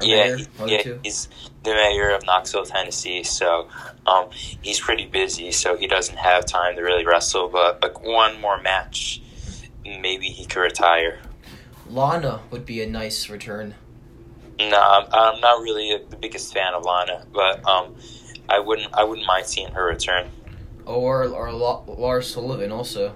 Or 0.00 0.04
yeah, 0.06 0.24
mayor, 0.24 0.36
he- 0.36 0.44
one 0.44 0.52
of 0.62 0.66
the 0.68 0.72
yeah, 0.72 0.82
two? 0.82 1.00
he's 1.02 1.28
the 1.64 1.74
mayor 1.74 2.10
of 2.10 2.24
Knoxville, 2.24 2.64
Tennessee. 2.64 3.22
So 3.22 3.68
um, 4.06 4.28
he's 4.62 4.80
pretty 4.80 5.06
busy, 5.06 5.52
so 5.52 5.76
he 5.76 5.86
doesn't 5.86 6.16
have 6.16 6.46
time 6.46 6.76
to 6.76 6.82
really 6.82 7.04
wrestle. 7.04 7.48
But 7.48 7.82
like 7.82 8.02
one 8.02 8.40
more 8.40 8.60
match, 8.60 9.20
maybe 9.84 10.26
he 10.28 10.46
could 10.46 10.60
retire. 10.60 11.18
Lana 11.88 12.40
would 12.50 12.64
be 12.64 12.82
a 12.82 12.86
nice 12.86 13.28
return. 13.28 13.74
No, 14.58 14.78
I'm, 14.80 15.06
I'm 15.12 15.40
not 15.40 15.60
really 15.62 15.98
the 16.08 16.16
biggest 16.16 16.52
fan 16.54 16.72
of 16.74 16.84
Lana, 16.84 17.26
but 17.32 17.66
um, 17.68 17.94
I 18.48 18.60
wouldn't 18.60 18.92
I 18.94 19.04
wouldn't 19.04 19.26
mind 19.26 19.46
seeing 19.46 19.68
her 19.72 19.84
return. 19.86 20.30
Or 20.86 21.24
or 21.24 21.52
La- 21.52 21.82
Lars 21.86 22.32
Sullivan 22.32 22.72
also. 22.72 23.14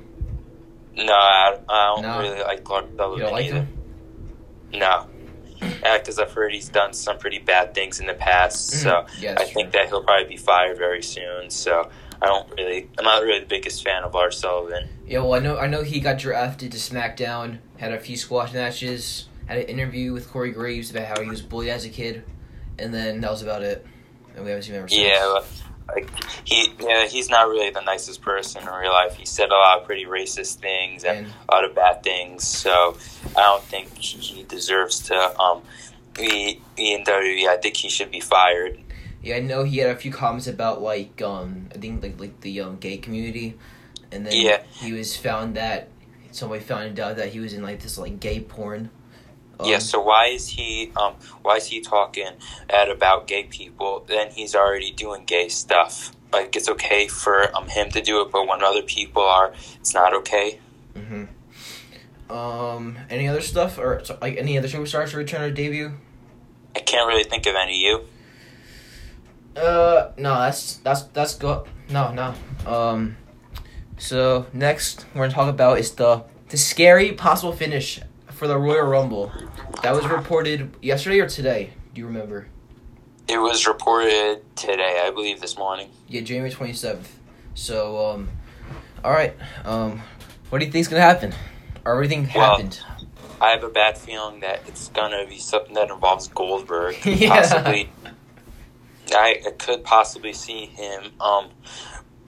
No, 0.97 1.13
I, 1.13 1.59
I 1.69 1.95
don't 1.95 2.03
No. 2.03 2.21
really 2.21 2.41
like 2.43 2.65
Clark 2.65 2.87
You 2.91 2.97
Sullivan 2.97 3.31
like 3.31 3.45
either. 3.47 3.55
him? 3.57 3.69
No. 4.73 5.07
Yeah, 5.83 5.99
because 5.99 6.19
I've 6.19 6.33
heard 6.33 6.53
he's 6.53 6.69
done 6.69 6.93
some 6.93 7.19
pretty 7.19 7.39
bad 7.39 7.75
things 7.75 7.99
in 8.01 8.07
the 8.07 8.15
past, 8.15 8.71
so 8.71 8.91
Mhm. 8.91 9.09
Yeah, 9.21 9.31
I 9.33 9.35
that's 9.37 9.53
think 9.53 9.73
that 9.73 9.89
he'll 9.89 10.03
probably 10.03 10.29
be 10.29 10.37
fired 10.37 10.77
very 10.79 11.03
soon. 11.03 11.51
So 11.51 11.89
I 12.21 12.27
don't 12.27 12.51
really, 12.57 12.89
I'm 12.99 13.05
not 13.05 13.23
really 13.23 13.41
the 13.41 13.47
biggest 13.47 13.83
fan 13.85 14.03
of 14.05 14.15
Lars 14.15 14.39
Sullivan. 14.39 14.89
Yeah, 15.07 15.21
well, 15.21 15.35
I 15.35 15.39
know 15.39 15.59
I 15.59 15.67
know 15.67 15.83
he 15.83 16.01
got 16.01 16.19
drafted 16.19 16.73
to 16.73 16.79
SmackDown, 16.79 17.59
had 17.79 17.93
a 17.93 17.99
few 17.99 18.17
squash 18.17 18.53
matches, 18.53 19.29
had 19.47 19.59
an 19.59 19.65
interview 19.65 20.13
with 20.13 20.31
Corey 20.31 20.51
Graves 20.53 20.91
about 20.91 21.07
how 21.07 21.23
he 21.23 21.29
was 21.29 21.41
bullied 21.43 21.69
as 21.71 21.85
a 21.85 21.91
kid, 21.91 22.25
and 22.79 22.93
then 22.93 23.21
that 23.21 23.31
was 23.31 23.43
about 23.43 23.63
it. 23.63 23.85
And 24.35 24.45
we 24.45 24.51
haven't 24.51 24.65
seen 24.65 24.75
him 24.75 24.81
ever 24.81 24.89
since. 24.89 25.01
Yeah, 25.03 25.39
like 25.89 26.09
he, 26.45 26.73
yeah, 26.81 27.07
he's 27.07 27.29
not 27.31 27.49
really 27.49 27.71
the 27.71 27.81
nicest 27.83 28.21
person 28.23 28.63
in 28.63 28.69
real 28.69 28.91
life. 28.93 29.15
He 29.17 29.25
said 29.27 29.51
a 29.51 29.55
lot 29.55 29.79
of 29.81 29.87
pretty 29.87 30.05
racist 30.05 30.57
things 30.57 31.05
and 31.05 31.19
And 31.27 31.33
a 31.49 31.55
lot 31.55 31.65
of 31.65 31.75
bad 31.75 32.03
things. 32.03 32.45
So 32.45 32.97
I 33.37 33.43
don't 33.43 33.63
think 33.63 33.97
he 33.99 34.43
deserves 34.43 35.01
to 35.09 35.41
um 35.41 35.63
be, 36.15 36.61
be 36.77 36.93
in 36.95 37.05
WWE. 37.05 37.47
I 37.49 37.57
think 37.59 37.77
he 37.77 37.89
should 37.89 38.11
be 38.11 38.21
fired. 38.21 38.79
yeah, 39.23 39.37
I 39.37 39.41
know 39.41 39.65
he 39.65 39.79
had 39.79 39.91
a 39.91 39.97
few 39.97 40.11
comments 40.13 40.47
about 40.47 40.83
like 40.83 41.21
um 41.23 41.69
I 41.75 41.79
think 41.79 42.03
like 42.03 42.19
like 42.19 42.41
the 42.41 42.61
um, 42.63 42.77
gay 42.79 42.97
community, 42.97 43.55
and 44.11 44.27
then 44.27 44.33
Yeah. 44.35 44.63
he 44.73 44.93
was 44.93 45.17
found 45.17 45.57
that 45.57 45.89
somebody 46.33 46.63
found 46.63 46.99
out 47.01 47.17
that 47.17 47.29
he 47.31 47.41
was 47.41 47.53
in 47.55 47.63
like 47.63 47.81
this 47.81 47.97
like 47.99 48.19
gay 48.21 48.41
porn. 48.41 48.91
Um, 49.59 49.69
yeah. 49.69 49.79
So 49.79 50.01
why 50.01 50.27
is 50.27 50.49
he 50.49 50.93
um 50.97 51.15
why 51.43 51.57
is 51.57 51.67
he 51.67 51.81
talking 51.81 52.33
at 52.69 52.91
about 52.91 53.27
gay 53.27 53.45
people? 53.45 54.05
Then 54.07 54.31
he's 54.31 54.55
already 54.55 54.91
doing 54.91 55.25
gay 55.25 55.49
stuff. 55.49 56.13
Like 56.33 56.57
it's 56.57 56.69
okay 56.69 57.09
for 57.09 57.55
um 57.57 57.69
him 57.69 57.91
to 57.91 58.01
do 58.01 58.21
it, 58.23 58.31
but 58.33 58.47
when 58.47 58.63
other 58.63 58.83
people 58.83 59.23
are, 59.23 59.53
it's 59.81 59.95
not 59.95 60.15
okay. 60.15 60.61
hmm 60.95 61.25
Um. 62.29 62.99
Any 63.09 63.29
other 63.29 63.41
stuff 63.41 63.79
or 63.79 64.03
like 64.21 64.37
any 64.37 64.59
other 64.59 64.69
superstars 64.69 65.11
to 65.11 65.17
return 65.19 65.43
or 65.43 65.51
debut? 65.51 65.93
I 66.75 66.81
can't 66.81 67.07
really 67.09 67.25
think 67.25 67.47
of 67.47 67.55
any. 67.55 67.79
You? 67.79 68.05
Uh, 69.57 70.11
no, 70.19 70.35
that's 70.41 70.77
that's 70.79 71.03
that's 71.05 71.35
good. 71.35 71.67
No, 71.89 72.13
no. 72.13 72.35
Um, 72.71 73.17
so 73.97 74.47
next 74.53 75.07
we're 75.15 75.23
gonna 75.23 75.33
talk 75.33 75.49
about 75.49 75.79
is 75.79 75.93
the 75.93 76.25
the 76.51 76.59
scary 76.59 77.13
possible 77.13 77.53
finish 77.53 78.01
for 78.37 78.47
the 78.47 78.59
Royal 78.59 78.87
Rumble. 78.87 79.33
That 79.83 79.95
was 79.95 80.07
reported 80.07 80.75
yesterday 80.83 81.21
or 81.21 81.29
today. 81.29 81.71
Do 81.95 82.01
you 82.01 82.07
remember? 82.07 82.47
It 83.29 83.39
was 83.39 83.67
reported 83.67 84.43
today, 84.55 85.03
I 85.05 85.11
believe, 85.11 85.41
this 85.41 85.57
morning. 85.59 85.89
Yeah, 86.07 86.21
January 86.21 86.51
twenty 86.51 86.75
seventh. 86.75 87.19
So 87.55 88.11
um, 88.11 88.29
all 89.03 89.11
right. 89.13 89.35
Um, 89.65 90.03
what 90.51 90.59
do 90.61 90.67
you 90.67 90.71
think's 90.71 90.89
gonna 90.89 91.01
happen? 91.03 91.35
Or 91.85 91.95
everything 91.95 92.29
Well, 92.35 92.51
happened? 92.57 92.81
I 93.41 93.51
have 93.51 93.65
a 93.65 93.69
bad 93.71 93.97
feeling 93.99 94.41
that 94.41 94.61
it's 94.67 94.89
gonna 94.89 95.27
be 95.27 95.39
something 95.39 95.75
that 95.75 95.91
involves 95.91 96.29
Goldberg. 96.29 96.97
Yeah. 97.05 97.29
Possibly, 97.41 97.91
I, 99.13 99.41
I 99.47 99.51
could 99.53 99.83
possibly 99.85 100.33
see 100.33 100.67
him 100.67 101.13
um, 101.21 101.49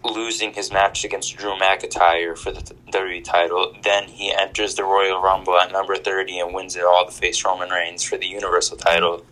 losing 0.04 0.52
his 0.52 0.72
match 0.72 1.04
against 1.04 1.36
Drew 1.36 1.56
McIntyre 1.56 2.36
for 2.36 2.52
the 2.52 2.60
WWE 2.60 3.24
title. 3.24 3.74
Then 3.82 4.04
he 4.04 4.32
enters 4.32 4.74
the 4.74 4.84
Royal 4.84 5.20
Rumble 5.20 5.58
at 5.58 5.72
number 5.72 5.96
thirty 5.96 6.38
and 6.38 6.54
wins 6.54 6.76
it 6.76 6.84
all 6.84 7.06
to 7.06 7.12
face 7.12 7.44
Roman 7.44 7.70
Reigns 7.70 8.02
for 8.02 8.16
the 8.16 8.26
Universal 8.26 8.78
title. 8.78 9.24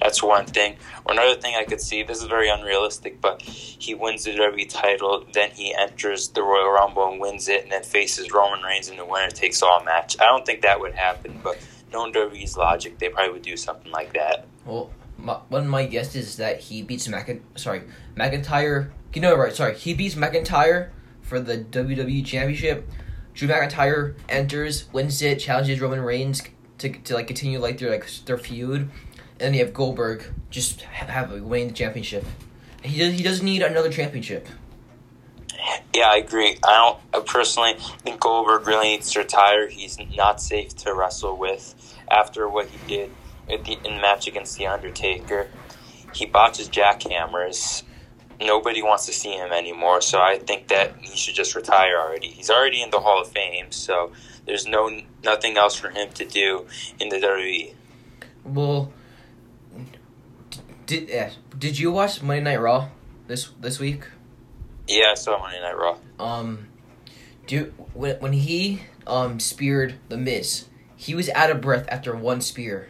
That's 0.00 0.22
one 0.22 0.46
thing. 0.46 0.76
Or 1.04 1.12
another 1.12 1.34
thing 1.40 1.56
I 1.56 1.64
could 1.64 1.80
see. 1.80 2.02
This 2.02 2.18
is 2.18 2.28
very 2.28 2.48
unrealistic, 2.48 3.20
but 3.20 3.42
he 3.42 3.94
wins 3.94 4.24
the 4.24 4.32
WWE 4.32 4.68
title. 4.68 5.24
Then 5.32 5.50
he 5.50 5.74
enters 5.74 6.28
the 6.28 6.42
Royal 6.42 6.70
Rumble 6.70 7.10
and 7.10 7.20
wins 7.20 7.48
it, 7.48 7.64
and 7.64 7.72
then 7.72 7.82
faces 7.82 8.32
Roman 8.32 8.62
Reigns 8.62 8.88
in 8.88 8.96
the 8.96 9.04
winner 9.04 9.30
takes 9.30 9.62
all 9.62 9.82
match. 9.82 10.16
I 10.20 10.26
don't 10.26 10.46
think 10.46 10.62
that 10.62 10.78
would 10.78 10.94
happen, 10.94 11.40
but 11.42 11.58
knowing 11.92 12.12
WWE's 12.12 12.56
logic, 12.56 12.98
they 12.98 13.08
probably 13.08 13.32
would 13.32 13.42
do 13.42 13.56
something 13.56 13.90
like 13.90 14.12
that. 14.12 14.46
Well, 14.64 14.90
my, 15.16 15.34
one 15.48 15.62
of 15.62 15.68
my 15.68 15.86
guesses 15.86 16.28
is 16.28 16.36
that 16.36 16.60
he 16.60 16.82
beats 16.82 17.08
Mc. 17.08 17.42
Sorry, 17.56 17.82
McIntyre. 18.16 18.90
You 19.14 19.22
know, 19.22 19.36
right? 19.36 19.54
Sorry, 19.54 19.74
he 19.74 19.94
beats 19.94 20.14
McIntyre 20.14 20.90
for 21.22 21.40
the 21.40 21.58
WWE 21.58 22.24
Championship. 22.24 22.88
Drew 23.34 23.48
McIntyre 23.48 24.14
enters, 24.28 24.92
wins 24.92 25.22
it, 25.22 25.36
challenges 25.38 25.80
Roman 25.80 26.00
Reigns 26.00 26.42
to, 26.78 26.90
to 26.90 27.14
like 27.14 27.26
continue 27.26 27.58
like 27.58 27.78
their 27.78 27.90
like 27.90 28.08
their 28.26 28.38
feud, 28.38 28.82
and 28.82 28.90
then 29.38 29.54
you 29.54 29.64
have 29.64 29.72
Goldberg 29.72 30.24
just 30.50 30.82
ha- 30.82 31.06
have 31.06 31.32
like, 31.32 31.42
winning 31.42 31.68
the 31.68 31.74
championship. 31.74 32.24
He 32.82 32.98
does. 32.98 33.14
He 33.14 33.22
doesn't 33.22 33.44
need 33.44 33.62
another 33.62 33.90
championship. 33.90 34.48
Yeah, 35.94 36.10
I 36.10 36.16
agree. 36.18 36.56
I 36.62 36.76
don't 36.76 36.98
I 37.12 37.24
personally 37.24 37.74
think 38.00 38.20
Goldberg 38.20 38.66
really 38.66 38.88
needs 38.90 39.12
to 39.12 39.20
retire. 39.20 39.68
He's 39.68 39.98
not 40.16 40.40
safe 40.40 40.74
to 40.76 40.94
wrestle 40.94 41.36
with 41.36 41.96
after 42.10 42.48
what 42.48 42.68
he 42.68 42.78
did 42.86 43.10
at 43.50 43.64
the, 43.64 43.72
in 43.84 43.96
the 43.96 44.00
match 44.00 44.26
against 44.28 44.56
The 44.56 44.66
Undertaker. 44.66 45.48
He 46.14 46.26
botches 46.26 46.68
jackhammers. 46.68 47.82
Nobody 48.40 48.82
wants 48.82 49.06
to 49.06 49.12
see 49.12 49.32
him 49.32 49.52
anymore, 49.52 50.00
so 50.00 50.20
I 50.20 50.38
think 50.38 50.68
that 50.68 50.94
he 51.00 51.16
should 51.16 51.34
just 51.34 51.54
retire 51.56 51.98
already. 51.98 52.28
He's 52.28 52.50
already 52.50 52.82
in 52.82 52.90
the 52.90 53.00
Hall 53.00 53.20
of 53.20 53.28
Fame, 53.28 53.72
so 53.72 54.12
there's 54.46 54.66
no 54.66 55.00
nothing 55.24 55.56
else 55.56 55.74
for 55.74 55.90
him 55.90 56.10
to 56.14 56.24
do 56.24 56.66
in 57.00 57.08
the. 57.08 57.16
WWE. 57.16 57.74
Well, 58.44 58.92
did 60.86 61.08
yeah, 61.08 61.30
did 61.56 61.78
you 61.78 61.92
watch 61.92 62.22
Monday 62.22 62.42
Night 62.42 62.60
Raw 62.60 62.88
this 63.26 63.50
this 63.60 63.78
week? 63.78 64.04
Yeah, 64.86 65.10
I 65.12 65.14
saw 65.14 65.38
Monday 65.38 65.60
Night 65.60 65.76
Raw. 65.76 65.98
um 66.18 66.68
do 67.46 67.74
when 67.92 68.16
when 68.20 68.32
he 68.32 68.82
um 69.06 69.38
speared 69.40 69.96
the 70.08 70.16
Miz, 70.16 70.68
he 70.96 71.14
was 71.14 71.28
out 71.30 71.50
of 71.50 71.60
breath 71.60 71.86
after 71.88 72.16
one 72.16 72.40
spear. 72.40 72.88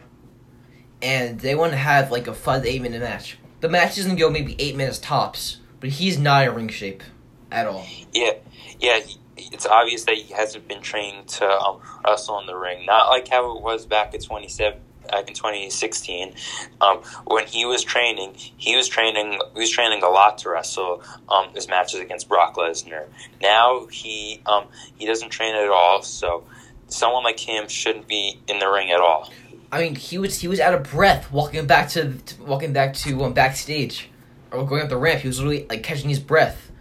And 1.01 1.39
they 1.39 1.55
want 1.55 1.71
to 1.71 1.77
have 1.77 2.11
like 2.11 2.27
a 2.27 2.33
five 2.33 2.65
eight 2.65 2.81
minute 2.81 3.01
match. 3.01 3.37
The 3.61 3.69
match 3.69 3.97
doesn't 3.97 4.15
go 4.15 4.29
maybe 4.29 4.55
eight 4.57 4.75
minutes 4.75 4.99
tops, 4.99 5.57
but 5.79 5.89
he's 5.89 6.17
not 6.17 6.47
in 6.47 6.55
ring 6.55 6.69
shape 6.69 7.03
at 7.51 7.67
all. 7.67 7.85
Yeah, 8.13 8.33
yeah. 8.79 8.99
He, 8.99 9.17
it's 9.37 9.65
obvious 9.65 10.03
that 10.03 10.15
he 10.15 10.33
hasn't 10.33 10.67
been 10.67 10.81
trained 10.81 11.27
to 11.29 11.45
um, 11.45 11.81
wrestle 12.05 12.39
in 12.39 12.45
the 12.45 12.55
ring. 12.55 12.85
Not 12.85 13.09
like 13.09 13.27
how 13.27 13.55
it 13.55 13.61
was 13.61 13.85
back 13.85 14.13
in 14.13 14.21
twenty 14.21 14.47
seven, 14.47 14.79
back 15.09 15.27
in 15.27 15.33
twenty 15.33 15.69
sixteen, 15.69 16.35
um, 16.79 17.01
when 17.25 17.47
he 17.47 17.65
was 17.65 17.83
training. 17.83 18.35
He 18.35 18.75
was 18.75 18.87
training. 18.87 19.39
He 19.53 19.59
was 19.59 19.69
training 19.69 20.03
a 20.03 20.09
lot 20.09 20.37
to 20.39 20.49
wrestle 20.49 21.03
um, 21.27 21.49
his 21.53 21.67
matches 21.67 21.99
against 21.99 22.29
Brock 22.29 22.55
Lesnar. 22.55 23.07
Now 23.41 23.87
he 23.87 24.41
um, 24.45 24.67
he 24.97 25.05
doesn't 25.05 25.29
train 25.29 25.55
at 25.55 25.69
all. 25.69 26.01
So 26.01 26.45
someone 26.87 27.23
like 27.23 27.39
him 27.39 27.67
shouldn't 27.67 28.07
be 28.07 28.39
in 28.47 28.59
the 28.59 28.69
ring 28.69 28.91
at 28.91 28.99
all. 28.99 29.31
I 29.71 29.81
mean, 29.81 29.95
he 29.95 30.17
was 30.17 30.39
he 30.39 30.47
was 30.47 30.59
out 30.59 30.73
of 30.73 30.83
breath 30.89 31.31
walking 31.31 31.65
back 31.67 31.89
to, 31.89 32.13
to 32.13 32.43
walking 32.43 32.73
back 32.73 32.93
to 32.95 33.23
um, 33.23 33.33
backstage 33.33 34.09
or 34.51 34.65
going 34.65 34.81
up 34.81 34.89
the 34.89 34.97
ramp. 34.97 35.21
He 35.21 35.27
was 35.27 35.37
literally 35.39 35.65
like 35.69 35.83
catching 35.83 36.09
his 36.09 36.19
breath. 36.19 36.71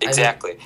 mean- 0.00 0.08
Exactly. 0.10 0.58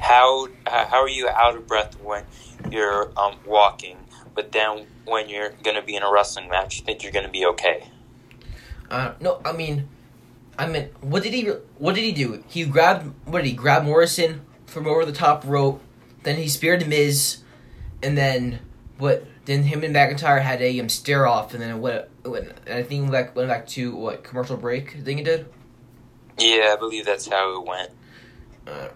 how 0.00 0.48
uh, 0.66 0.86
how 0.86 1.02
are 1.02 1.08
you 1.08 1.28
out 1.28 1.56
of 1.56 1.66
breath 1.66 2.00
when 2.00 2.24
you're 2.70 3.10
um, 3.18 3.36
walking, 3.46 3.98
but 4.34 4.52
then 4.52 4.86
when 5.04 5.28
you're 5.28 5.50
going 5.62 5.76
to 5.76 5.82
be 5.82 5.94
in 5.96 6.02
a 6.02 6.10
wrestling 6.10 6.48
match, 6.48 6.78
you 6.78 6.84
think 6.84 7.02
you're 7.02 7.12
going 7.12 7.26
to 7.26 7.30
be 7.32 7.44
okay? 7.46 7.88
Uh, 8.90 9.12
no, 9.20 9.40
I 9.44 9.52
mean, 9.52 9.88
I 10.58 10.66
mean, 10.66 10.88
what 11.00 11.22
did 11.22 11.32
he? 11.34 11.44
What 11.78 11.94
did 11.94 12.02
he 12.04 12.12
do? 12.12 12.42
He 12.48 12.64
grabbed. 12.64 13.12
What 13.26 13.42
did 13.42 13.48
he 13.48 13.54
grab 13.54 13.84
Morrison 13.84 14.40
from 14.66 14.86
over 14.86 15.04
the 15.04 15.12
top 15.12 15.44
rope? 15.46 15.82
Then 16.22 16.36
he 16.36 16.48
speared 16.48 16.86
Miz, 16.88 17.38
and 18.02 18.16
then 18.16 18.60
what? 18.98 19.26
Then 19.50 19.64
him 19.64 19.82
and 19.82 19.92
McIntyre 19.92 20.40
had 20.40 20.62
a 20.62 20.78
um, 20.78 20.88
stare 20.88 21.26
off, 21.26 21.54
and 21.54 21.60
then 21.60 21.80
what? 21.80 22.08
what 22.22 22.44
and 22.68 22.78
I 22.78 22.84
think 22.84 23.00
went 23.00 23.10
back 23.10 23.34
went 23.34 23.48
back 23.48 23.66
to 23.70 23.92
what 23.96 24.22
commercial 24.22 24.56
break? 24.56 24.94
I 24.96 25.00
think 25.00 25.18
he 25.18 25.24
did. 25.24 25.46
Yeah, 26.38 26.72
I 26.72 26.76
believe 26.78 27.04
that's 27.04 27.26
how 27.26 27.60
it 27.60 27.66
went. 27.66 27.90
Uh, 28.64 28.90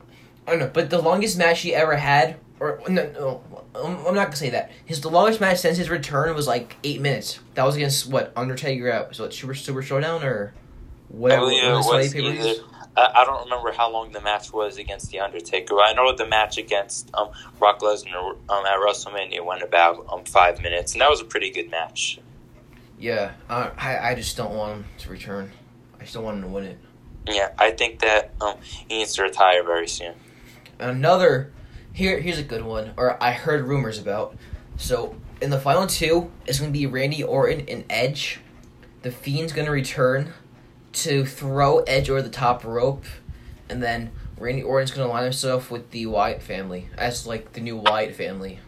I 0.46 0.50
don't 0.52 0.60
know, 0.60 0.70
but 0.72 0.90
the 0.90 1.02
longest 1.02 1.36
match 1.38 1.62
he 1.62 1.74
ever 1.74 1.96
had, 1.96 2.36
or 2.60 2.80
no, 2.88 3.42
no, 3.74 4.00
I'm 4.06 4.14
not 4.14 4.26
gonna 4.26 4.36
say 4.36 4.50
that. 4.50 4.70
His 4.84 5.00
the 5.00 5.10
longest 5.10 5.40
match 5.40 5.58
since 5.58 5.76
his 5.76 5.90
return 5.90 6.32
was 6.36 6.46
like 6.46 6.76
eight 6.84 7.00
minutes. 7.00 7.40
That 7.54 7.64
was 7.64 7.74
against 7.74 8.06
what 8.08 8.32
Undertaker 8.36 8.88
at 8.88 9.16
so 9.16 9.24
what, 9.24 9.34
Super 9.34 9.54
Super 9.54 9.82
Showdown 9.82 10.22
or 10.22 10.54
I 10.54 10.60
whatever. 11.08 11.40
believe 11.46 11.64
it 11.64 11.68
of 11.68 11.78
the 11.78 11.82
Saudi 11.82 12.22
was 12.22 12.46
either. 12.46 12.62
I 12.96 13.24
don't 13.24 13.44
remember 13.44 13.72
how 13.72 13.90
long 13.90 14.12
the 14.12 14.20
match 14.20 14.52
was 14.52 14.78
against 14.78 15.10
the 15.10 15.20
Undertaker. 15.20 15.80
I 15.80 15.92
know 15.94 16.14
the 16.14 16.26
match 16.26 16.58
against 16.58 17.10
um, 17.14 17.30
Brock 17.58 17.80
Lesnar 17.80 18.36
um, 18.48 18.66
at 18.66 18.78
WrestleMania 18.78 19.44
went 19.44 19.62
about 19.62 20.06
um, 20.12 20.24
five 20.24 20.62
minutes, 20.62 20.92
and 20.92 21.00
that 21.00 21.10
was 21.10 21.20
a 21.20 21.24
pretty 21.24 21.50
good 21.50 21.70
match. 21.70 22.20
Yeah, 22.98 23.32
uh, 23.48 23.70
I 23.76 24.10
I 24.10 24.14
just 24.14 24.36
don't 24.36 24.54
want 24.54 24.76
him 24.76 24.84
to 24.98 25.10
return. 25.10 25.50
I 26.00 26.04
still 26.04 26.22
want 26.22 26.36
him 26.36 26.42
to 26.42 26.48
win 26.48 26.64
it. 26.64 26.78
Yeah, 27.26 27.50
I 27.58 27.72
think 27.72 28.00
that 28.00 28.32
um, 28.40 28.58
he 28.62 28.98
needs 28.98 29.14
to 29.14 29.22
retire 29.22 29.64
very 29.64 29.88
soon. 29.88 30.14
Another 30.78 31.50
here 31.92 32.20
here's 32.20 32.38
a 32.38 32.44
good 32.44 32.64
one, 32.64 32.92
or 32.96 33.20
I 33.22 33.32
heard 33.32 33.64
rumors 33.64 33.98
about. 33.98 34.36
So 34.76 35.16
in 35.40 35.50
the 35.50 35.58
final 35.58 35.86
two, 35.86 36.30
it's 36.46 36.60
gonna 36.60 36.70
be 36.70 36.86
Randy 36.86 37.24
Orton 37.24 37.68
and 37.68 37.84
Edge. 37.90 38.40
The 39.02 39.10
Fiend's 39.10 39.52
gonna 39.52 39.70
return 39.70 40.32
to 40.94 41.26
throw 41.26 41.80
Edge 41.80 42.08
over 42.08 42.22
the 42.22 42.28
top 42.30 42.64
rope, 42.64 43.04
and 43.68 43.82
then 43.82 44.12
Randy 44.38 44.62
Orton's 44.62 44.90
gonna 44.90 45.08
line 45.08 45.24
himself 45.24 45.70
with 45.70 45.90
the 45.90 46.06
Wyatt 46.06 46.42
family 46.42 46.88
as 46.96 47.26
like 47.26 47.52
the 47.52 47.60
new 47.60 47.76
Wyatt 47.76 48.14
family. 48.14 48.60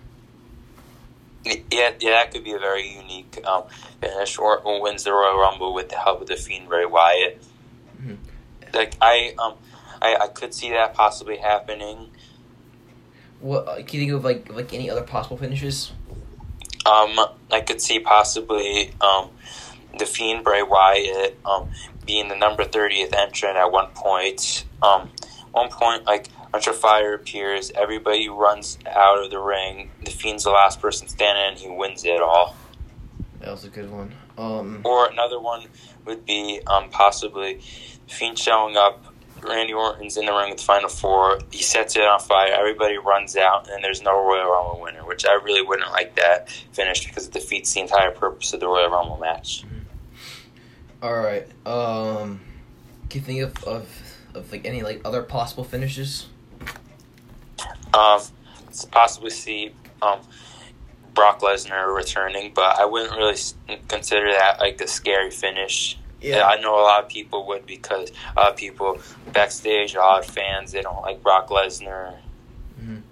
Yeah, 1.44 1.92
yeah, 2.00 2.10
that 2.10 2.32
could 2.32 2.42
be 2.42 2.52
a 2.52 2.58
very 2.58 2.88
unique 2.88 3.38
um, 3.44 3.64
finish. 4.00 4.36
Orton 4.36 4.82
wins 4.82 5.04
the 5.04 5.12
Royal 5.12 5.38
Rumble 5.38 5.72
with 5.72 5.88
the 5.88 5.96
help 5.96 6.20
of 6.20 6.26
the 6.26 6.36
Fiend 6.36 6.68
Bray 6.68 6.86
Wyatt. 6.86 7.40
Mhm. 8.02 8.16
Like 8.74 8.94
I, 9.00 9.34
um, 9.38 9.54
I, 10.02 10.16
I 10.22 10.28
could 10.28 10.52
see 10.52 10.70
that 10.70 10.94
possibly 10.94 11.36
happening. 11.36 12.10
What 13.40 13.68
uh, 13.68 13.76
can 13.76 14.00
you 14.00 14.06
think 14.06 14.12
of 14.12 14.24
like 14.24 14.52
like 14.52 14.74
any 14.74 14.90
other 14.90 15.02
possible 15.02 15.36
finishes? 15.36 15.92
Um, 16.84 17.18
I 17.50 17.60
could 17.60 17.80
see 17.80 18.00
possibly 18.00 18.92
um, 19.00 19.30
the 19.98 20.06
Fiend 20.06 20.44
Bray 20.44 20.62
Wyatt 20.62 21.38
um, 21.44 21.70
being 22.04 22.28
the 22.28 22.36
number 22.36 22.64
thirtieth 22.64 23.12
entrant 23.14 23.56
at 23.56 23.70
one 23.70 23.88
point. 23.94 24.64
Um, 24.82 25.10
one 25.52 25.70
point, 25.70 26.04
like 26.04 26.28
Hunter 26.52 26.72
Fire 26.72 27.14
appears, 27.14 27.70
everybody 27.74 28.28
runs 28.28 28.78
out 28.86 29.22
of 29.22 29.30
the 29.30 29.38
ring. 29.38 29.90
The 30.04 30.10
Fiend's 30.10 30.44
the 30.44 30.50
last 30.50 30.80
person 30.80 31.08
standing, 31.08 31.44
and 31.44 31.58
he 31.58 31.68
wins 31.68 32.04
it 32.04 32.20
all. 32.20 32.54
That 33.40 33.50
was 33.50 33.64
a 33.64 33.68
good 33.68 33.90
one. 33.90 34.12
Um, 34.38 34.82
Or 34.84 35.08
another 35.08 35.40
one 35.40 35.66
would 36.04 36.26
be 36.26 36.60
um, 36.66 36.90
possibly 36.90 37.60
Fiend 38.06 38.38
showing 38.38 38.76
up, 38.76 39.04
Randy 39.42 39.72
Orton's 39.72 40.16
in 40.16 40.26
the 40.26 40.32
ring 40.32 40.50
with 40.50 40.58
the 40.58 40.64
Final 40.64 40.88
Four. 40.88 41.38
He 41.50 41.62
sets 41.62 41.96
it 41.96 42.02
on 42.02 42.20
fire. 42.20 42.52
Everybody 42.52 42.98
runs 42.98 43.36
out, 43.36 43.68
and 43.70 43.82
there's 43.82 44.02
no 44.02 44.12
Royal 44.12 44.50
Rumble 44.50 44.80
winner, 44.82 45.06
which 45.06 45.24
I 45.26 45.34
really 45.34 45.62
wouldn't 45.62 45.90
like 45.90 46.16
that 46.16 46.50
finish 46.72 47.06
because 47.06 47.26
it 47.28 47.32
defeats 47.32 47.72
the 47.72 47.80
entire 47.80 48.10
purpose 48.10 48.52
of 48.52 48.60
the 48.60 48.66
Royal 48.66 48.90
Rumble 48.90 49.18
match. 49.18 49.64
All 51.02 51.16
right. 51.16 51.46
Um, 51.66 52.40
can 53.08 53.20
you 53.20 53.26
think 53.26 53.40
of, 53.42 53.64
of 53.64 53.88
of 54.34 54.52
like 54.52 54.66
any 54.66 54.82
like 54.82 55.00
other 55.04 55.22
possible 55.22 55.64
finishes? 55.64 56.26
Um, 57.94 58.20
possibly 58.90 59.30
see 59.30 59.72
um, 60.02 60.20
Brock 61.14 61.40
Lesnar 61.40 61.94
returning, 61.94 62.52
but 62.54 62.78
I 62.78 62.84
wouldn't 62.84 63.16
really 63.16 63.36
consider 63.88 64.30
that 64.32 64.58
like 64.60 64.80
a 64.80 64.88
scary 64.88 65.30
finish. 65.30 65.98
Yeah. 66.20 66.46
I 66.46 66.60
know 66.60 66.74
a 66.74 66.82
lot 66.82 67.04
of 67.04 67.08
people 67.08 67.46
would 67.48 67.66
because 67.66 68.10
a 68.36 68.40
lot 68.40 68.50
of 68.52 68.56
people 68.56 69.00
backstage, 69.32 69.94
a 69.94 69.98
lot 69.98 70.20
of 70.20 70.26
fans, 70.26 70.72
they 70.72 70.82
don't 70.82 71.02
like 71.02 71.22
Brock 71.22 71.48
Lesnar. 71.48 72.16
Mhm. 72.80 73.02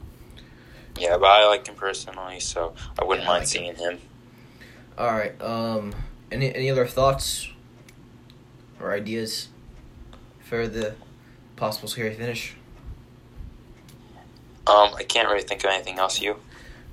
Yeah, 0.99 1.17
but 1.19 1.27
I 1.27 1.47
like 1.47 1.67
him 1.67 1.75
personally, 1.75 2.41
so 2.41 2.75
I 2.99 3.05
wouldn't 3.05 3.25
Yeah, 3.25 3.31
I 3.31 3.33
mind 3.35 3.43
like 3.43 3.49
seeing 3.49 3.77
him. 3.77 3.99
All 4.97 5.11
right. 5.11 5.41
Um, 5.41 5.95
any 6.31 6.55
any 6.55 6.71
other 6.71 6.87
thoughts 6.87 7.49
or 8.85 8.93
ideas 8.93 9.49
for 10.41 10.69
the 10.69 10.95
possible 11.57 11.89
scary 11.89 12.15
finish? 12.15 12.55
Um, 14.67 14.95
I 14.97 15.03
can't 15.07 15.29
really 15.29 15.43
think 15.43 15.65
of 15.65 15.71
anything 15.71 15.99
else. 15.99 16.21
You? 16.21 16.37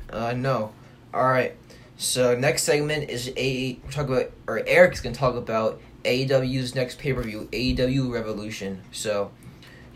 Uh, 0.09 0.33
no. 0.33 0.71
All 1.13 1.23
right. 1.23 1.55
So 1.97 2.35
next 2.35 2.63
segment 2.63 3.09
is 3.09 3.31
a 3.37 3.79
we're 3.83 3.91
talking 3.91 4.13
about 4.15 4.31
or 4.47 4.63
Eric's 4.65 5.01
gonna 5.01 5.15
talk 5.15 5.35
about 5.35 5.79
AEW's 6.03 6.73
next 6.73 6.97
pay 6.97 7.13
per 7.13 7.21
view, 7.21 7.47
AEW 7.51 8.11
Revolution. 8.11 8.81
So 8.91 9.31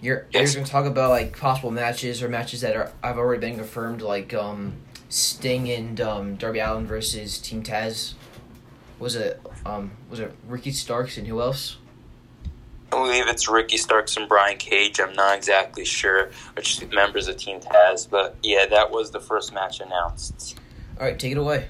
you're 0.01 0.27
Yes. 0.31 0.53
you're 0.53 0.61
gonna 0.61 0.71
talk 0.71 0.85
about 0.85 1.09
like 1.09 1.37
possible 1.37 1.71
matches 1.71 2.21
or 2.21 2.29
matches 2.29 2.61
that 2.61 2.75
are 2.75 2.91
I've 3.01 3.17
already 3.17 3.41
been 3.41 3.55
confirmed, 3.57 4.01
like 4.01 4.33
um 4.33 4.73
Sting 5.09 5.69
and 5.69 5.99
um 5.99 6.35
Darby 6.35 6.59
Allin 6.59 6.85
versus 6.85 7.39
Team 7.39 7.63
Taz. 7.63 8.13
Was 8.99 9.15
it 9.15 9.41
um 9.65 9.91
was 10.09 10.19
it 10.19 10.31
Ricky 10.47 10.71
Starks 10.71 11.17
and 11.17 11.25
who 11.27 11.41
else? 11.41 11.77
I 12.95 12.97
believe 12.97 13.27
it's 13.27 13.49
Ricky 13.49 13.75
Starks 13.75 14.15
and 14.15 14.29
Brian 14.29 14.57
Cage. 14.57 15.01
I'm 15.01 15.13
not 15.13 15.35
exactly 15.35 15.83
sure 15.83 16.29
which 16.55 16.81
members 16.93 17.27
of 17.27 17.35
Team 17.35 17.59
Taz, 17.59 18.09
but 18.09 18.37
yeah, 18.41 18.65
that 18.67 18.89
was 18.89 19.11
the 19.11 19.19
first 19.19 19.53
match 19.53 19.81
announced. 19.81 20.57
All 20.97 21.05
right, 21.05 21.19
take 21.19 21.33
it 21.33 21.37
away. 21.37 21.67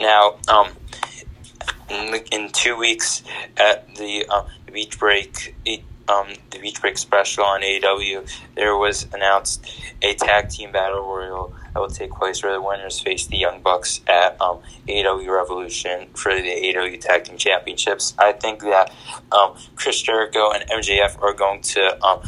Now, 0.00 0.36
um, 0.48 0.68
in, 1.88 2.10
the, 2.10 2.26
in 2.30 2.50
two 2.50 2.76
weeks 2.76 3.22
at 3.56 3.94
the, 3.96 4.26
um, 4.26 4.46
the 4.66 4.72
Beach 4.72 4.98
Break, 4.98 5.56
um, 6.08 6.28
the 6.50 6.58
Beach 6.58 6.78
Break 6.78 6.98
special 6.98 7.44
on 7.44 7.62
AEW, 7.62 8.30
there 8.54 8.76
was 8.76 9.06
announced 9.14 9.66
a 10.02 10.12
tag 10.12 10.50
team 10.50 10.72
battle 10.72 11.00
royal 11.00 11.54
that 11.74 11.80
will 11.80 11.88
take 11.88 12.12
place 12.12 12.42
where 12.42 12.52
the 12.52 12.62
winners 12.62 13.00
face 13.00 13.26
the 13.26 13.36
Young 13.36 13.60
Bucks 13.60 14.00
at 14.06 14.40
um, 14.40 14.60
AEW 14.88 15.28
Revolution 15.28 16.08
for 16.14 16.32
the 16.32 16.48
AEW 16.48 17.00
Tag 17.00 17.24
Team 17.24 17.36
Championships. 17.36 18.14
I 18.16 18.32
think 18.32 18.60
that 18.60 18.92
um, 19.32 19.56
Chris 19.74 20.00
Jericho 20.00 20.52
and 20.52 20.68
MJF 20.70 21.20
are 21.20 21.34
going 21.34 21.62
to 21.62 22.04
um, 22.04 22.22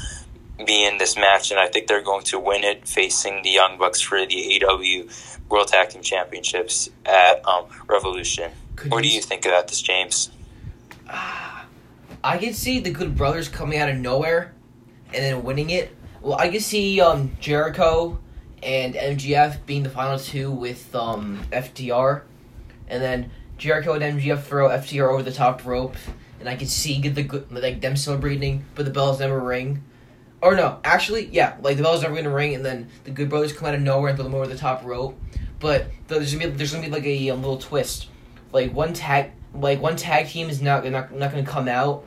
be 0.67 0.85
in 0.85 0.99
this 0.99 1.17
match, 1.17 1.53
and 1.53 1.61
I 1.61 1.69
think 1.69 1.87
they're 1.87 2.03
going 2.03 2.25
to 2.25 2.41
win 2.41 2.65
it 2.65 2.89
facing 2.89 3.43
the 3.43 3.51
Young 3.51 3.79
Bucks 3.79 4.01
for 4.01 4.19
the 4.27 4.61
AEW 4.61 5.39
World 5.49 5.69
Tag 5.69 5.91
Team 5.91 6.03
Championships 6.03 6.89
at 7.05 7.47
um, 7.47 7.67
Revolution. 7.89 8.51
Could 8.75 8.91
What 8.91 9.05
do 9.05 9.09
you 9.09 9.21
think 9.21 9.47
about 9.47 9.69
this, 9.69 9.81
James? 9.81 10.31
Ah, 11.09 11.67
I 12.25 12.39
can 12.39 12.53
see 12.53 12.81
the 12.81 12.91
Good 12.91 13.17
Brothers 13.17 13.49
coming 13.49 13.79
out 13.79 13.89
of 13.89 13.97
nowhere 13.97 14.55
and 15.15 15.25
then 15.25 15.45
winning 15.45 15.71
it. 15.71 15.95
Well, 16.21 16.37
I 16.37 16.49
can 16.49 16.61
see 16.61 17.01
um, 17.01 17.37
Jericho 17.39 18.19
and 18.67 18.95
MJF 18.95 19.65
being 19.65 19.85
the 19.85 19.89
final 19.89 20.19
two 20.19 20.51
with 20.51 20.93
um, 20.95 21.41
FTR, 21.53 22.23
and 22.89 23.01
then 23.01 23.31
Jericho 23.57 23.93
and 23.93 24.21
MJF 24.21 24.43
throw 24.43 24.69
FTR 24.69 25.13
over 25.13 25.23
the 25.23 25.33
top 25.33 25.65
rope, 25.65 25.95
and 26.41 26.49
I 26.49 26.57
can 26.57 26.67
see 26.67 27.01
the 27.01 27.45
like 27.51 27.81
them 27.81 27.97
celebrating, 27.97 28.65
but 28.75 28.85
the 28.85 28.91
bells 28.91 29.21
never 29.21 29.39
ring. 29.39 29.85
Or 30.43 30.57
no, 30.57 30.81
actually, 30.85 31.27
yeah, 31.27 31.57
like 31.63 31.77
the 31.77 31.85
bells 31.85 32.03
never 32.03 32.17
gonna 32.17 32.35
ring, 32.35 32.57
and 32.57 32.65
then 32.65 32.89
the 33.05 33.13
Good 33.13 33.31
Brothers 33.31 33.53
come 33.53 33.69
out 33.69 33.75
of 33.75 33.81
nowhere 33.81 34.09
and 34.09 34.19
throw 34.19 34.25
them 34.25 34.35
over 34.35 34.49
the 34.49 34.59
top 34.59 34.85
rope. 34.85 35.19
But 35.61 35.87
there's 36.09 36.35
gonna 36.35 36.49
be 36.49 36.57
there's 36.57 36.73
gonna 36.73 36.85
be 36.85 36.93
like 36.93 37.05
a, 37.05 37.31
um, 37.31 37.43
little 37.43 37.59
twist, 37.59 38.09
like 38.53 38.75
one 38.75 38.93
tag 38.93 39.31
like 39.55 39.81
one 39.81 39.97
tag 39.97 40.27
team 40.27 40.51
is 40.51 40.61
not 40.61 40.85
not 40.87 41.15
not 41.15 41.31
gonna 41.31 41.47
come 41.47 41.69
out. 41.69 42.05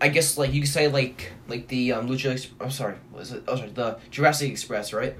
I 0.00 0.08
guess 0.08 0.38
like 0.38 0.54
you 0.54 0.62
could 0.62 0.70
say 0.70 0.88
like 0.88 1.32
like 1.46 1.68
the 1.68 1.92
um, 1.92 2.08
Lucha. 2.08 2.50
I'm 2.58 2.70
sorry, 2.70 2.96
what 3.10 3.22
is 3.22 3.32
it? 3.32 3.44
Oh, 3.46 3.56
sorry, 3.56 3.68
the 3.68 3.98
Jurassic 4.10 4.50
Express, 4.50 4.94
right? 4.94 5.14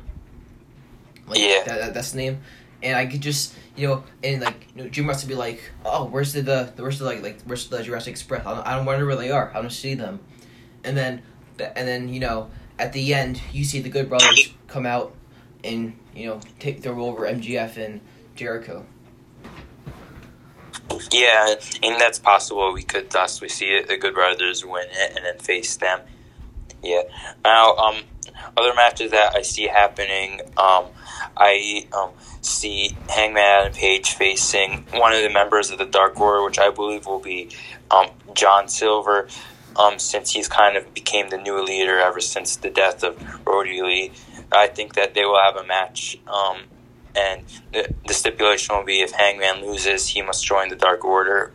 Like, 1.26 1.38
Yeah. 1.38 1.62
that, 1.66 1.78
that, 1.80 1.94
that's 1.94 2.12
the 2.12 2.18
name. 2.18 2.40
And 2.82 2.96
I 2.96 3.06
could 3.06 3.20
just 3.22 3.54
you 3.76 3.88
know 3.88 4.04
and 4.22 4.42
like 4.42 4.66
you 4.76 4.82
know 4.84 4.88
Jim 4.90 5.06
Ross 5.08 5.22
would 5.24 5.28
be 5.28 5.34
like, 5.34 5.60
oh, 5.84 6.04
where's 6.04 6.32
the 6.34 6.42
the 6.42 6.72
where's 6.76 6.98
the 6.98 7.04
like 7.06 7.22
like 7.22 7.40
where's 7.42 7.66
the 7.68 7.82
Jurassic 7.82 8.10
Express? 8.12 8.44
I 8.46 8.54
don't, 8.54 8.66
I 8.66 8.76
don't 8.76 8.84
wonder 8.84 9.06
where 9.06 9.16
they 9.16 9.30
are. 9.30 9.50
I 9.54 9.60
don't 9.62 9.70
see 9.70 9.94
them. 9.94 10.20
And 10.84 10.96
then 10.96 11.22
and 11.58 11.88
then 11.88 12.08
you 12.10 12.20
know 12.20 12.50
at 12.78 12.92
the 12.92 13.14
end 13.14 13.40
you 13.52 13.64
see 13.64 13.80
the 13.80 13.88
Good 13.88 14.08
Brothers 14.10 14.52
come 14.68 14.84
out 14.84 15.14
and 15.62 15.98
you 16.14 16.26
know 16.26 16.40
take 16.58 16.82
their 16.82 16.92
role 16.92 17.08
over 17.08 17.22
MJF 17.26 17.78
and 17.78 18.00
Jericho. 18.34 18.84
Yeah, 21.10 21.54
and 21.82 22.00
that's 22.00 22.18
possible. 22.18 22.72
We 22.72 22.82
could 22.82 23.08
possibly 23.10 23.48
see 23.48 23.66
it, 23.66 23.88
the 23.88 23.96
Good 23.96 24.14
Brothers 24.14 24.64
win 24.64 24.87
it 24.90 25.16
and 25.16 25.24
then 25.24 25.38
face 25.38 25.76
them. 25.76 26.00
Yeah. 26.82 27.02
Now, 27.42 27.74
um, 27.76 28.02
other 28.56 28.74
matches 28.74 29.10
that 29.12 29.34
I 29.34 29.42
see 29.42 29.66
happening, 29.66 30.40
um, 30.56 30.84
I 31.37 31.87
um, 31.92 32.11
see 32.40 32.97
Hangman 33.09 33.42
Adam 33.42 33.73
Page 33.73 34.12
facing 34.12 34.85
one 34.92 35.12
of 35.12 35.23
the 35.23 35.31
members 35.31 35.70
of 35.70 35.79
the 35.79 35.85
Dark 35.85 36.18
Order, 36.20 36.44
which 36.44 36.59
I 36.59 36.70
believe 36.70 37.07
will 37.07 37.18
be 37.18 37.51
um, 37.90 38.09
John 38.35 38.68
Silver, 38.68 39.29
um, 39.77 39.99
since 39.99 40.31
he's 40.31 40.49
kind 40.49 40.77
of 40.77 40.92
became 40.94 41.31
the 41.31 41.38
new 41.38 41.62
leader 41.62 41.99
ever 41.99 42.20
since 42.20 42.57
the 42.57 42.70
death 42.70 43.03
of 43.03 43.18
Brodie 43.44 43.83
Lee. 43.83 44.12
I 44.53 44.68
think 44.68 44.94
that 44.94 45.14
they 45.14 45.25
will 45.25 45.40
have 45.40 45.57
a 45.57 45.64
match, 45.64 46.18
um, 46.29 46.62
and 47.16 47.44
the, 47.73 47.92
the 48.07 48.14
stipulation 48.14 48.77
will 48.77 48.85
be 48.85 49.01
if 49.01 49.12
Hangman 49.12 49.64
loses, 49.66 50.09
he 50.09 50.23
must 50.23 50.44
join 50.44 50.68
the 50.68 50.77
Dark 50.77 51.05
Order. 51.05 51.53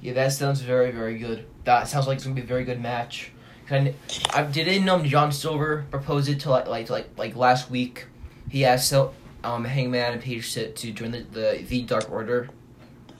Yeah, 0.00 0.12
that 0.14 0.32
sounds 0.32 0.60
very, 0.60 0.90
very 0.90 1.18
good. 1.18 1.46
That 1.64 1.88
sounds 1.88 2.06
like 2.06 2.16
it's 2.16 2.24
gonna 2.24 2.34
be 2.34 2.42
a 2.42 2.46
very 2.46 2.64
good 2.64 2.80
match. 2.80 3.32
Kind 3.66 3.94
I 4.32 4.44
didn't 4.44 4.84
know 4.84 5.02
John 5.02 5.30
Silver 5.32 5.84
proposed 5.90 6.28
it 6.28 6.40
to 6.40 6.50
like 6.50 6.68
like 6.68 6.88
like 6.88 7.08
like 7.18 7.36
last 7.36 7.70
week. 7.70 8.06
He 8.50 8.64
asked 8.64 8.92
um 8.92 9.64
Hangman 9.64 10.14
and 10.14 10.22
Page 10.22 10.52
to, 10.54 10.72
to 10.72 10.92
join 10.92 11.10
the, 11.10 11.20
the 11.20 11.64
the 11.68 11.82
Dark 11.82 12.10
Order. 12.10 12.48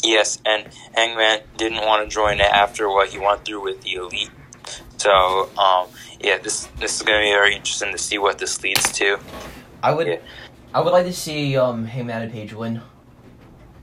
Yes, 0.05 0.41
and 0.47 0.69
Hangman 0.95 1.41
didn't 1.57 1.85
want 1.85 2.09
to 2.09 2.15
join 2.15 2.41
it 2.41 2.47
after 2.47 2.89
what 2.89 3.09
he 3.09 3.19
went 3.19 3.45
through 3.45 3.63
with 3.63 3.83
the 3.83 3.95
Elite. 3.95 4.31
So, 4.97 5.51
um, 5.59 5.89
yeah, 6.21 6.39
this 6.39 6.67
this 6.79 6.97
is 6.97 7.03
going 7.03 7.21
to 7.21 7.27
be 7.27 7.33
very 7.33 7.55
interesting 7.55 7.93
to 7.93 7.99
see 7.99 8.19
what 8.19 8.39
this 8.39 8.63
leads 8.63 8.93
to. 8.93 9.19
I 9.83 9.93
would 9.93 10.07
Yeah. 10.07 10.19
I 10.75 10.81
would 10.81 10.93
like 10.93 11.07
to 11.07 11.13
see 11.13 11.57
um 11.57 11.85
Hangman 11.87 12.23
and 12.23 12.33
Page 12.33 12.53
win. 12.53 12.81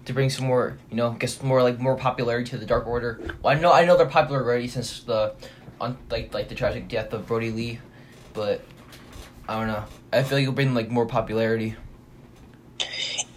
To 0.06 0.14
bring 0.14 0.30
some 0.30 0.46
more, 0.46 0.78
you 0.92 0.98
know, 0.98 1.12
get 1.14 1.32
some 1.32 1.48
more 1.48 1.64
like 1.64 1.80
more 1.80 1.96
popularity 1.98 2.48
to 2.52 2.58
the 2.58 2.66
Dark 2.66 2.86
Order. 2.86 3.20
Well, 3.42 3.56
I 3.56 3.60
know 3.60 3.72
I 3.74 3.86
know 3.86 3.98
they're 3.98 4.06
popular 4.06 4.44
already 4.44 4.68
since 4.68 5.02
the, 5.02 5.34
on 5.82 5.98
like 6.12 6.32
like 6.34 6.48
the 6.48 6.54
tragic 6.56 6.88
death 6.88 7.12
of 7.12 7.26
Brodie 7.26 7.50
Lee, 7.50 7.80
but 8.34 8.62
I 9.48 9.60
don't 9.60 9.68
know. 9.68 9.84
I 10.12 10.24
feel 10.24 10.38
like 10.38 10.44
it'll 10.44 10.54
bring 10.54 10.74
like 10.74 10.90
more 10.90 11.06
popularity. 11.06 11.76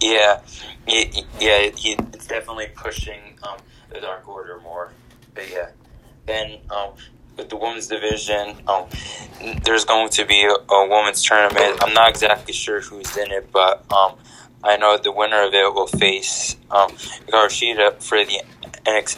Yeah, 0.01 0.41
yeah, 0.87 1.69
he, 1.75 1.93
it's 2.13 2.27
definitely 2.27 2.67
pushing 2.73 3.19
um, 3.43 3.57
the 3.89 3.99
Dark 3.99 4.27
Order 4.27 4.59
more. 4.61 4.91
But 5.35 5.51
yeah, 5.51 5.69
then 6.25 6.59
um, 6.69 6.93
with 7.37 7.49
the 7.49 7.57
women's 7.57 7.87
division, 7.87 8.55
um, 8.67 8.85
there's 9.63 9.85
going 9.85 10.09
to 10.09 10.25
be 10.25 10.43
a, 10.43 10.73
a 10.73 10.87
women's 10.89 11.23
tournament. 11.23 11.79
I'm 11.81 11.93
not 11.93 12.09
exactly 12.09 12.53
sure 12.53 12.81
who's 12.81 13.15
in 13.17 13.31
it, 13.31 13.51
but 13.51 13.91
um, 13.91 14.15
I 14.63 14.77
know 14.77 14.97
the 14.97 15.11
winner 15.11 15.43
of 15.43 15.53
it 15.53 15.73
will 15.73 15.87
face 15.87 16.55
um, 16.71 16.91
Garshida 17.27 18.01
for 18.01 18.23
the 18.25 18.41
NX, 18.85 19.17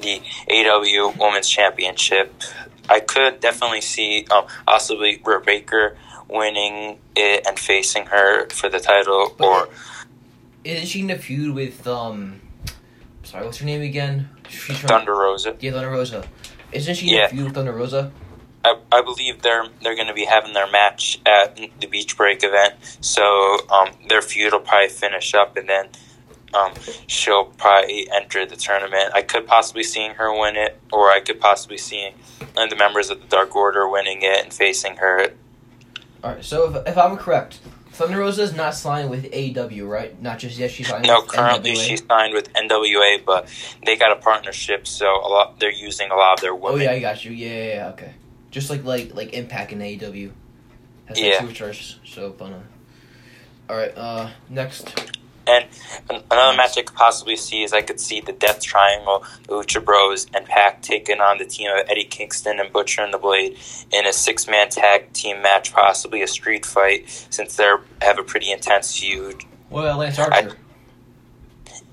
the 0.00 0.20
AW 0.50 1.12
Women's 1.18 1.48
Championship. 1.48 2.32
I 2.88 3.00
could 3.00 3.40
definitely 3.40 3.82
see 3.82 4.26
um, 4.30 4.46
possibly 4.66 5.16
Britt 5.16 5.44
Baker 5.44 5.96
winning 6.28 6.98
it 7.16 7.46
and 7.46 7.58
facing 7.58 8.06
her 8.06 8.48
for 8.50 8.68
the 8.68 8.80
title, 8.80 9.34
or 9.38 9.68
Isn't 10.64 10.86
she 10.86 11.00
in 11.00 11.10
a 11.10 11.18
feud 11.18 11.54
with 11.54 11.86
um? 11.86 12.40
Sorry, 13.22 13.44
what's 13.44 13.58
her 13.58 13.66
name 13.66 13.82
again? 13.82 14.28
She's 14.48 14.78
from 14.78 14.88
Thunder 14.88 15.12
Rosa. 15.14 15.56
Yeah, 15.60 15.72
Thunder 15.72 15.90
Rosa. 15.90 16.26
Isn't 16.72 16.94
she 16.96 17.08
in 17.08 17.14
Yeah. 17.14 17.24
a 17.26 17.28
feud 17.28 17.44
with 17.44 17.54
Thunder 17.54 17.72
Rosa? 17.72 18.10
I, 18.64 18.76
I 18.90 19.02
believe 19.02 19.42
they're 19.42 19.66
they're 19.82 19.94
going 19.94 20.08
to 20.08 20.14
be 20.14 20.24
having 20.24 20.52
their 20.52 20.70
match 20.70 21.20
at 21.24 21.56
the 21.80 21.86
Beach 21.86 22.16
Break 22.16 22.42
event, 22.42 22.74
so 23.00 23.58
um, 23.70 23.90
their 24.08 24.20
feud 24.22 24.52
will 24.52 24.60
probably 24.60 24.88
finish 24.88 25.32
up, 25.34 25.56
and 25.56 25.68
then 25.68 25.88
um, 26.54 26.72
she'll 27.06 27.44
probably 27.44 28.08
enter 28.10 28.44
the 28.46 28.56
tournament. 28.56 29.12
I 29.14 29.22
could 29.22 29.46
possibly 29.46 29.84
seeing 29.84 30.14
her 30.14 30.32
win 30.38 30.56
it, 30.56 30.78
or 30.92 31.10
I 31.10 31.20
could 31.20 31.40
possibly 31.40 31.78
seeing 31.78 32.14
the 32.56 32.76
members 32.76 33.10
of 33.10 33.20
the 33.20 33.26
Dark 33.28 33.54
Order 33.54 33.88
winning 33.88 34.22
it 34.22 34.42
and 34.42 34.52
facing 34.52 34.96
her. 34.96 35.28
All 36.24 36.32
right. 36.32 36.44
So 36.44 36.74
if, 36.74 36.86
if 36.88 36.98
I'm 36.98 37.16
correct, 37.16 37.60
Thunder 37.92 38.18
Rosa 38.18 38.42
is 38.42 38.54
not 38.54 38.74
signed 38.74 39.10
with 39.10 39.24
AEW, 39.30 39.88
right? 39.88 40.20
Not 40.20 40.38
just 40.38 40.58
yet. 40.58 40.70
She's 40.70 40.88
signed. 40.88 41.06
No, 41.06 41.20
with 41.20 41.30
currently 41.30 41.72
NWA. 41.72 41.86
she's 41.86 42.04
signed 42.06 42.34
with 42.34 42.52
NWA, 42.52 43.24
but 43.24 43.48
they 43.84 43.96
got 43.96 44.12
a 44.12 44.16
partnership, 44.20 44.86
so 44.86 45.06
a 45.06 45.28
lot 45.28 45.58
they're 45.60 45.70
using 45.72 46.10
a 46.10 46.14
lot 46.16 46.34
of 46.34 46.40
their 46.40 46.54
women. 46.54 46.80
Oh 46.80 46.82
yeah, 46.82 46.92
I 46.92 47.00
got 47.00 47.24
you. 47.24 47.32
Yeah, 47.32 47.48
yeah, 47.48 47.74
yeah, 47.74 47.88
okay. 47.90 48.12
Just 48.50 48.70
like 48.70 48.84
like 48.84 49.14
like 49.14 49.32
Impact 49.34 49.72
and 49.72 49.82
AEW. 49.82 50.30
Has 51.06 51.18
like 51.20 51.26
Yeah. 51.26 51.40
superstars. 51.40 51.96
So 52.04 52.32
fun. 52.32 52.62
All 53.68 53.76
right. 53.76 53.92
Uh, 53.96 54.30
next. 54.48 54.94
And 55.48 55.66
another 56.30 56.56
match 56.56 56.76
I 56.76 56.82
could 56.82 56.94
possibly 56.94 57.36
see 57.36 57.62
is 57.62 57.72
I 57.72 57.80
could 57.80 57.98
see 57.98 58.20
the 58.20 58.32
Death 58.32 58.60
Triangle, 58.60 59.24
the 59.44 59.54
Lucha 59.54 59.82
Bros, 59.82 60.26
and 60.34 60.44
Pac 60.44 60.82
taking 60.82 61.20
on 61.20 61.38
the 61.38 61.46
team 61.46 61.70
of 61.70 61.88
Eddie 61.88 62.04
Kingston 62.04 62.60
and 62.60 62.70
Butcher 62.70 63.02
and 63.02 63.14
the 63.14 63.18
Blade 63.18 63.56
in 63.90 64.06
a 64.06 64.12
six 64.12 64.46
man 64.46 64.68
tag 64.68 65.12
team 65.14 65.40
match, 65.40 65.72
possibly 65.72 66.20
a 66.22 66.26
street 66.26 66.66
fight, 66.66 67.08
since 67.30 67.56
they 67.56 67.72
have 68.02 68.18
a 68.18 68.22
pretty 68.22 68.50
intense 68.50 68.98
feud. 68.98 69.42
Well, 69.70 69.98
Lance 69.98 70.18
Archer. 70.18 70.56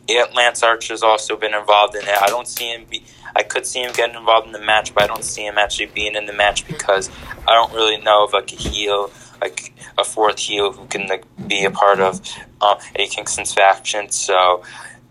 Yeah, 0.07 0.25
Lance 0.35 0.61
Archer's 0.61 1.01
also 1.01 1.35
been 1.35 1.53
involved 1.53 1.95
in 1.95 2.03
it. 2.03 2.21
I 2.21 2.27
don't 2.27 2.47
see 2.47 2.71
him 2.71 2.85
be. 2.89 3.03
I 3.35 3.43
could 3.43 3.65
see 3.65 3.81
him 3.81 3.91
getting 3.91 4.15
involved 4.15 4.47
in 4.47 4.53
the 4.53 4.61
match, 4.61 4.93
but 4.93 5.03
I 5.03 5.07
don't 5.07 5.23
see 5.23 5.45
him 5.45 5.57
actually 5.57 5.87
being 5.87 6.15
in 6.15 6.25
the 6.25 6.33
match 6.33 6.67
because 6.67 7.09
I 7.47 7.53
don't 7.53 7.73
really 7.73 7.97
know 7.97 8.23
if 8.25 8.33
like 8.33 8.51
a 8.53 8.55
heel, 8.55 9.11
like 9.41 9.73
a 9.97 10.03
fourth 10.03 10.39
heel 10.39 10.71
who 10.73 10.85
can 10.87 11.07
like 11.07 11.23
be 11.47 11.65
a 11.65 11.71
part 11.71 11.99
of 11.99 12.21
um, 12.61 12.77
Eddie 12.95 13.07
Kingston's 13.07 13.53
faction. 13.53 14.09
So 14.09 14.63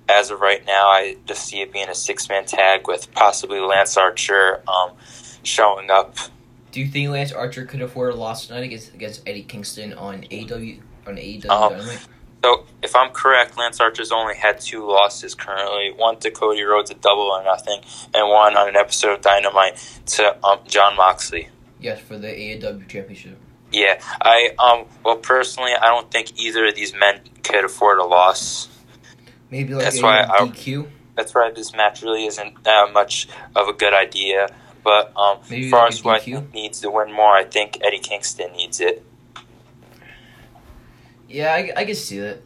as 0.08 0.30
of 0.30 0.40
right 0.40 0.64
now, 0.66 0.86
I 0.88 1.16
just 1.26 1.46
see 1.46 1.60
it 1.60 1.72
being 1.72 1.88
a 1.88 1.94
six 1.94 2.28
man 2.28 2.44
tag 2.44 2.86
with 2.86 3.12
possibly 3.12 3.60
Lance 3.60 3.96
Archer 3.96 4.62
um, 4.68 4.92
showing 5.42 5.90
up. 5.90 6.16
Do 6.72 6.80
you 6.80 6.88
think 6.88 7.10
Lance 7.10 7.32
Archer 7.32 7.64
could 7.64 7.82
afford 7.82 8.12
a 8.12 8.16
loss 8.16 8.46
tonight 8.46 8.64
against 8.64 8.94
against 8.94 9.22
Eddie 9.26 9.44
Kingston 9.44 9.92
on 9.94 10.22
AEW 10.22 10.80
on 11.06 11.16
AEW 11.16 11.50
Um, 11.50 11.72
Dynamite? 11.72 12.06
So, 12.42 12.66
if 12.82 12.94
I'm 12.94 13.10
correct, 13.10 13.56
Lance 13.56 13.80
Archer's 13.80 14.12
only 14.12 14.34
had 14.34 14.60
two 14.60 14.86
losses 14.86 15.34
currently. 15.34 15.92
One 15.96 16.18
to 16.18 16.30
Cody 16.30 16.62
Rhodes, 16.62 16.90
a 16.90 16.94
double 16.94 17.22
or 17.22 17.42
nothing, 17.42 17.80
and 18.12 18.28
one 18.28 18.54
on 18.54 18.68
an 18.68 18.76
episode 18.76 19.14
of 19.14 19.20
Dynamite 19.22 19.76
to 20.06 20.44
um, 20.44 20.58
Jon 20.66 20.94
Moxley. 20.94 21.48
Yes, 21.80 22.00
for 22.00 22.18
the 22.18 22.28
AEW 22.28 22.86
championship. 22.86 23.38
Yeah, 23.74 24.00
I 24.22 24.50
um. 24.56 24.86
Well, 25.04 25.16
personally, 25.16 25.72
I 25.72 25.86
don't 25.86 26.08
think 26.08 26.38
either 26.38 26.66
of 26.66 26.76
these 26.76 26.94
men 26.94 27.20
could 27.42 27.64
afford 27.64 27.98
a 27.98 28.04
loss. 28.04 28.68
Maybe 29.50 29.74
like 29.74 29.82
That's 29.82 29.98
a 29.98 30.02
why 30.02 30.22
I- 30.22 30.46
DQ. 30.46 30.88
That's 31.16 31.34
why 31.34 31.50
this 31.50 31.74
match 31.74 32.02
really 32.02 32.26
isn't 32.26 32.62
that 32.64 32.92
much 32.92 33.28
of 33.56 33.66
a 33.68 33.72
good 33.72 33.92
idea. 33.92 34.48
But 34.84 35.12
um, 35.16 35.38
Maybe 35.50 35.64
as 35.66 35.70
far 35.70 35.82
like 35.86 35.92
as 35.94 36.24
think 36.24 36.54
needs 36.54 36.80
to 36.82 36.90
win 36.90 37.12
more, 37.12 37.34
I 37.34 37.42
think 37.44 37.78
Eddie 37.82 37.98
Kingston 37.98 38.52
needs 38.52 38.80
it. 38.80 39.04
Yeah, 41.28 41.52
I, 41.52 41.72
I 41.76 41.84
can 41.84 41.94
see 41.96 42.20
that. 42.20 42.42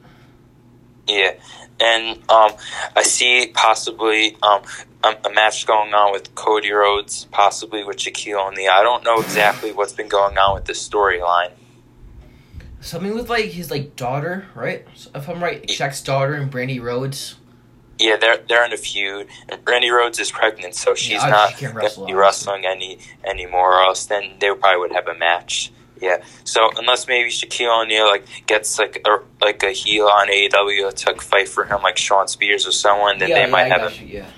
Yeah, 1.07 1.33
and 1.81 2.19
um, 2.31 2.53
I 2.97 3.03
see 3.03 3.51
possibly 3.55 4.37
um, 4.43 4.62
a, 5.05 5.17
a 5.25 5.31
match 5.33 5.67
going 5.67 5.95
on 5.95 6.13
with 6.13 6.35
Cody 6.35 6.71
Rhodes, 6.71 7.27
possibly 7.31 7.85
with 7.85 7.97
Shaquille 7.99 8.49
O'Neal. 8.49 8.71
I 8.73 8.83
don't 8.83 9.05
know 9.05 9.21
exactly 9.21 9.73
what's 9.73 9.93
been 9.93 10.09
going 10.09 10.37
on 10.39 10.55
with 10.55 10.65
this 10.65 10.87
storyline. 10.87 11.53
Something 12.81 13.15
with 13.15 13.29
like 13.29 13.47
his 13.47 13.71
like 13.71 13.97
daughter, 13.97 14.47
right? 14.55 14.87
If 15.15 15.29
I'm 15.29 15.43
right, 15.43 15.67
Shaq's 15.67 16.01
daughter 16.03 16.35
and 16.35 16.51
Brandi 16.51 16.81
Rhodes. 16.81 17.37
Yeah, 17.99 18.17
they're 18.17 18.37
they're 18.49 18.65
in 18.65 18.73
a 18.73 18.77
feud, 18.77 19.27
and 19.49 19.65
Brandi 19.65 19.91
Rhodes 19.91 20.21
is 20.21 20.31
pregnant, 20.31 20.77
so 20.77 20.95
she's 20.95 21.23
Yeah, 21.23 21.29
not 21.31 21.57
she 21.57 21.65
going 21.65 21.75
wrestle, 21.75 22.07
to 22.07 22.13
be 22.13 22.15
wrestling 22.15 22.65
any 22.65 22.99
anymore. 23.25 23.81
Or 23.81 23.83
else, 23.83 24.07
then 24.07 24.35
they 24.39 24.55
probably 24.55 24.79
would 24.79 24.93
have 24.93 25.09
a 25.09 25.15
match. 25.15 25.73
Yeah, 26.01 26.23
so 26.45 26.71
unless 26.77 27.09
maybe 27.09 27.29
Shaquille 27.29 27.83
O'Neal 27.83 28.07
like 28.07 28.25
gets 28.47 28.79
like 28.79 29.03
a 29.05 29.19
like 29.41 29.65
a 29.65 29.73
heel 29.73 30.07
on 30.07 30.29
AEW 30.29 30.95
to 30.95 31.07
like, 31.11 31.21
fight 31.21 31.49
for 31.49 31.65
him, 31.65 31.83
like 31.83 31.97
Shawn 31.99 32.29
Spears 32.29 32.65
or 32.69 32.73
someone, 32.73 33.19
then 33.19 33.31
yeah, 33.31 33.35
they 33.35 33.41
yeah, 33.43 33.47
might 33.51 33.65
I 33.65 33.69
have 33.69 33.93
a 33.93 33.97
you, 33.97 34.07
yeah. 34.19 34.31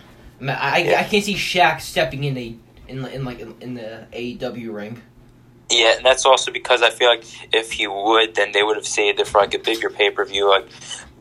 I, 0.42 0.53
I, 0.53 0.79
Yeah. 0.79 1.00
I 1.00 1.05
can't 1.05 1.24
see 1.24 1.35
Shaq 1.35 1.81
stepping 1.81 2.24
in 2.24 2.35
the 2.35 2.57
in 2.88 3.05
in 3.07 3.24
like 3.24 3.40
in, 3.40 3.74
the 3.74 4.07
AEW 4.12 4.74
ring. 4.74 5.00
Yeah, 5.70 5.96
and 5.96 6.05
that's 6.05 6.26
also 6.26 6.50
because 6.50 6.83
I 6.83 6.90
feel 6.90 7.09
like 7.09 7.24
if 7.55 7.72
he 7.72 7.87
would, 7.87 8.35
then 8.35 8.50
they 8.53 8.62
would 8.62 8.76
have 8.76 8.87
saved 8.87 9.20
it 9.20 9.29
for 9.29 9.40
like 9.40 9.55
a 9.55 9.59
bigger 9.59 9.88
pay 9.88 10.11
per 10.11 10.24
view, 10.24 10.48
like 10.48 10.68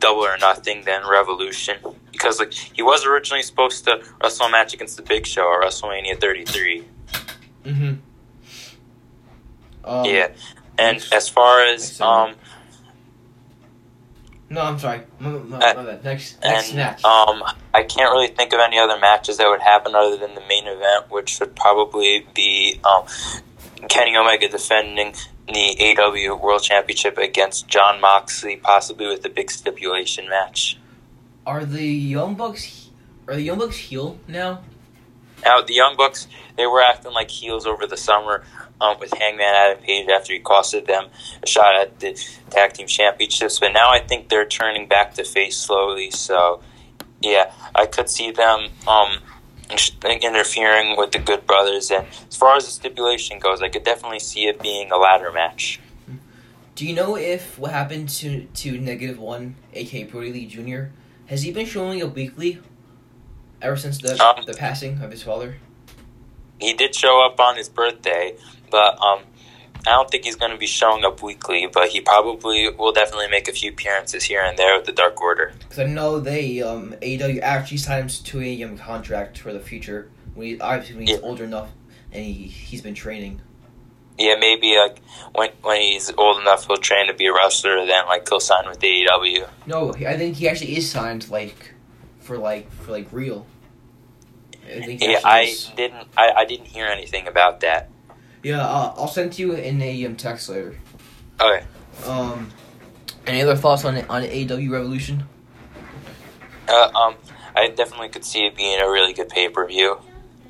Double 0.00 0.22
or 0.22 0.36
Nothing, 0.38 0.82
than 0.84 1.08
Revolution. 1.08 1.76
Because 2.10 2.40
like 2.40 2.52
he 2.52 2.82
was 2.82 3.06
originally 3.06 3.42
supposed 3.42 3.84
to 3.84 4.02
wrestle 4.20 4.46
a 4.46 4.50
match 4.50 4.74
against 4.74 4.96
the 4.96 5.02
Big 5.02 5.26
Show 5.26 5.42
at 5.54 5.62
WrestleMania 5.62 6.20
33. 6.20 6.84
Mm-hmm. 7.64 7.94
Um, 9.84 10.04
yeah, 10.04 10.32
and 10.78 11.06
as 11.12 11.28
far 11.28 11.62
as 11.62 12.00
um 12.00 12.34
No, 14.52 14.62
I'm 14.62 14.78
sorry. 14.80 15.02
My, 15.20 15.30
my, 15.30 15.56
Uh, 15.58 15.74
my 15.74 15.84
bad. 15.84 16.04
Next, 16.04 16.42
next 16.42 16.68
and 16.70 16.76
match. 16.76 17.04
um 17.04 17.42
I 17.72 17.84
can't 17.84 18.10
really 18.10 18.28
think 18.28 18.52
of 18.52 18.58
any 18.58 18.78
other 18.78 18.98
matches 18.98 19.36
that 19.36 19.48
would 19.48 19.60
happen 19.60 19.94
other 19.94 20.16
than 20.16 20.34
the 20.34 20.40
main 20.42 20.66
event, 20.66 21.08
which 21.08 21.38
would 21.38 21.54
probably 21.54 22.26
be 22.34 22.80
um 22.84 23.04
Kenny 23.88 24.16
Omega 24.16 24.48
defending 24.48 25.14
the 25.46 25.96
AW 25.98 26.34
World 26.36 26.62
Championship 26.62 27.16
against 27.16 27.68
Jon 27.68 28.00
Moxley, 28.00 28.56
possibly 28.56 29.06
with 29.06 29.24
a 29.24 29.28
big 29.30 29.50
stipulation 29.50 30.28
match. 30.28 30.78
are 31.46 31.64
the 31.64 31.86
Young 31.86 32.34
Bucks? 32.34 32.90
Are 33.26 33.34
the 33.34 33.42
Young 33.42 33.58
Bucks 33.58 33.76
heel 33.76 34.18
now? 34.28 34.60
Now, 35.44 35.62
the 35.62 35.72
Young 35.74 35.96
Bucks, 35.96 36.26
they 36.56 36.66
were 36.66 36.82
acting 36.82 37.12
like 37.12 37.30
heels 37.30 37.66
over 37.66 37.86
the 37.86 37.96
summer 37.96 38.44
um, 38.80 38.98
with 38.98 39.12
Hangman 39.12 39.54
Adam 39.54 39.82
Page 39.82 40.08
after 40.08 40.32
he 40.32 40.40
costed 40.40 40.86
them 40.86 41.06
a 41.42 41.46
shot 41.46 41.74
at 41.74 42.00
the 42.00 42.18
tag 42.50 42.72
team 42.72 42.86
championships. 42.86 43.58
But 43.58 43.72
now 43.72 43.90
I 43.90 44.00
think 44.00 44.28
they're 44.28 44.46
turning 44.46 44.88
back 44.88 45.14
to 45.14 45.24
face 45.24 45.56
slowly. 45.56 46.10
So, 46.10 46.62
yeah, 47.20 47.52
I 47.74 47.86
could 47.86 48.08
see 48.08 48.30
them 48.30 48.68
um, 48.88 49.18
interfering 50.02 50.96
with 50.96 51.12
the 51.12 51.18
Good 51.18 51.46
Brothers. 51.46 51.90
And 51.90 52.06
as 52.28 52.36
far 52.36 52.56
as 52.56 52.64
the 52.64 52.70
stipulation 52.70 53.38
goes, 53.38 53.62
I 53.62 53.68
could 53.68 53.84
definitely 53.84 54.20
see 54.20 54.46
it 54.46 54.60
being 54.60 54.90
a 54.90 54.96
ladder 54.96 55.30
match. 55.32 55.80
Do 56.74 56.86
you 56.86 56.94
know 56.94 57.16
if 57.16 57.58
what 57.58 57.72
happened 57.72 58.08
to 58.20 58.44
to 58.44 58.78
negative 58.78 59.18
one, 59.18 59.56
aka 59.74 60.04
Brodie 60.04 60.32
Lee 60.32 60.46
Jr. 60.46 60.84
Has 61.26 61.42
he 61.42 61.52
been 61.52 61.66
showing 61.66 62.02
up 62.02 62.14
weekly 62.14 62.58
ever 63.60 63.76
since 63.76 63.98
the 63.98 64.12
Um, 64.24 64.44
the 64.46 64.54
passing 64.54 65.02
of 65.02 65.10
his 65.10 65.22
father? 65.22 65.58
He 66.58 66.72
did 66.72 66.94
show 66.94 67.22
up 67.24 67.38
on 67.38 67.56
his 67.56 67.68
birthday, 67.68 68.34
but 68.70 69.00
um, 69.00 69.20
I 69.86 69.90
don't 69.92 70.10
think 70.10 70.24
he's 70.24 70.36
going 70.36 70.52
to 70.52 70.58
be 70.58 70.66
showing 70.66 71.04
up 71.04 71.22
weekly. 71.22 71.66
But 71.72 71.88
he 71.88 72.00
probably 72.00 72.68
will 72.70 72.92
definitely 72.92 73.28
make 73.28 73.48
a 73.48 73.52
few 73.52 73.70
appearances 73.72 74.24
here 74.24 74.42
and 74.42 74.56
there 74.58 74.76
with 74.76 74.86
the 74.86 74.92
Dark 74.92 75.20
Order. 75.20 75.52
Because 75.60 75.78
I 75.80 75.84
know 75.84 76.20
they 76.20 76.62
um 76.62 76.94
AEW 77.02 77.40
actually 77.40 77.78
signed 77.78 78.10
him 78.10 78.24
to 78.24 78.42
a 78.42 78.62
um, 78.64 78.76
contract 78.78 79.38
for 79.38 79.52
the 79.52 79.60
future 79.60 80.10
when 80.34 80.46
he 80.46 80.60
obviously 80.60 80.96
when 80.96 81.06
he's 81.06 81.16
Yeah. 81.18 81.22
older 81.26 81.44
enough 81.44 81.70
and 82.12 82.24
he 82.24 82.32
he's 82.32 82.82
been 82.82 82.94
training. 82.94 83.40
Yeah, 84.18 84.36
maybe 84.38 84.76
like 84.76 84.98
when 85.34 85.50
when 85.62 85.80
he's 85.80 86.12
old 86.18 86.40
enough, 86.42 86.66
he'll 86.66 86.76
train 86.76 87.06
to 87.06 87.14
be 87.14 87.26
a 87.26 87.32
wrestler. 87.32 87.86
Then 87.86 88.04
like 88.06 88.28
he'll 88.28 88.38
sign 88.40 88.68
with 88.68 88.78
AEW. 88.80 89.48
No, 89.66 89.92
I 89.94 90.16
think 90.18 90.36
he 90.36 90.46
actually 90.48 90.76
is 90.76 90.90
signed 90.90 91.30
like 91.30 91.72
for 92.18 92.36
like 92.36 92.70
for 92.70 92.92
like 92.92 93.08
real. 93.12 93.46
I 94.66 94.82
think 94.82 95.00
Yeah, 95.02 95.20
I 95.24 95.40
is. 95.42 95.72
didn't. 95.74 96.06
I, 96.18 96.32
I 96.36 96.44
didn't 96.44 96.66
hear 96.66 96.86
anything 96.86 97.26
about 97.26 97.60
that. 97.60 97.88
Yeah, 98.42 98.60
uh, 98.66 98.94
I'll 98.96 99.08
send 99.08 99.32
to 99.34 99.42
you 99.42 99.52
in 99.52 99.80
a 99.82 100.06
um, 100.06 100.16
text 100.16 100.48
later. 100.48 100.76
Okay. 101.40 101.64
Um, 102.06 102.50
any 103.26 103.42
other 103.42 103.56
thoughts 103.56 103.84
on 103.84 103.96
on 104.08 104.22
AEW 104.22 104.70
Revolution? 104.70 105.24
Uh, 106.68 106.90
um, 106.94 107.14
I 107.56 107.68
definitely 107.68 108.08
could 108.08 108.24
see 108.24 108.46
it 108.46 108.56
being 108.56 108.80
a 108.80 108.88
really 108.90 109.12
good 109.12 109.28
pay 109.28 109.48
per 109.48 109.66
view. 109.66 109.98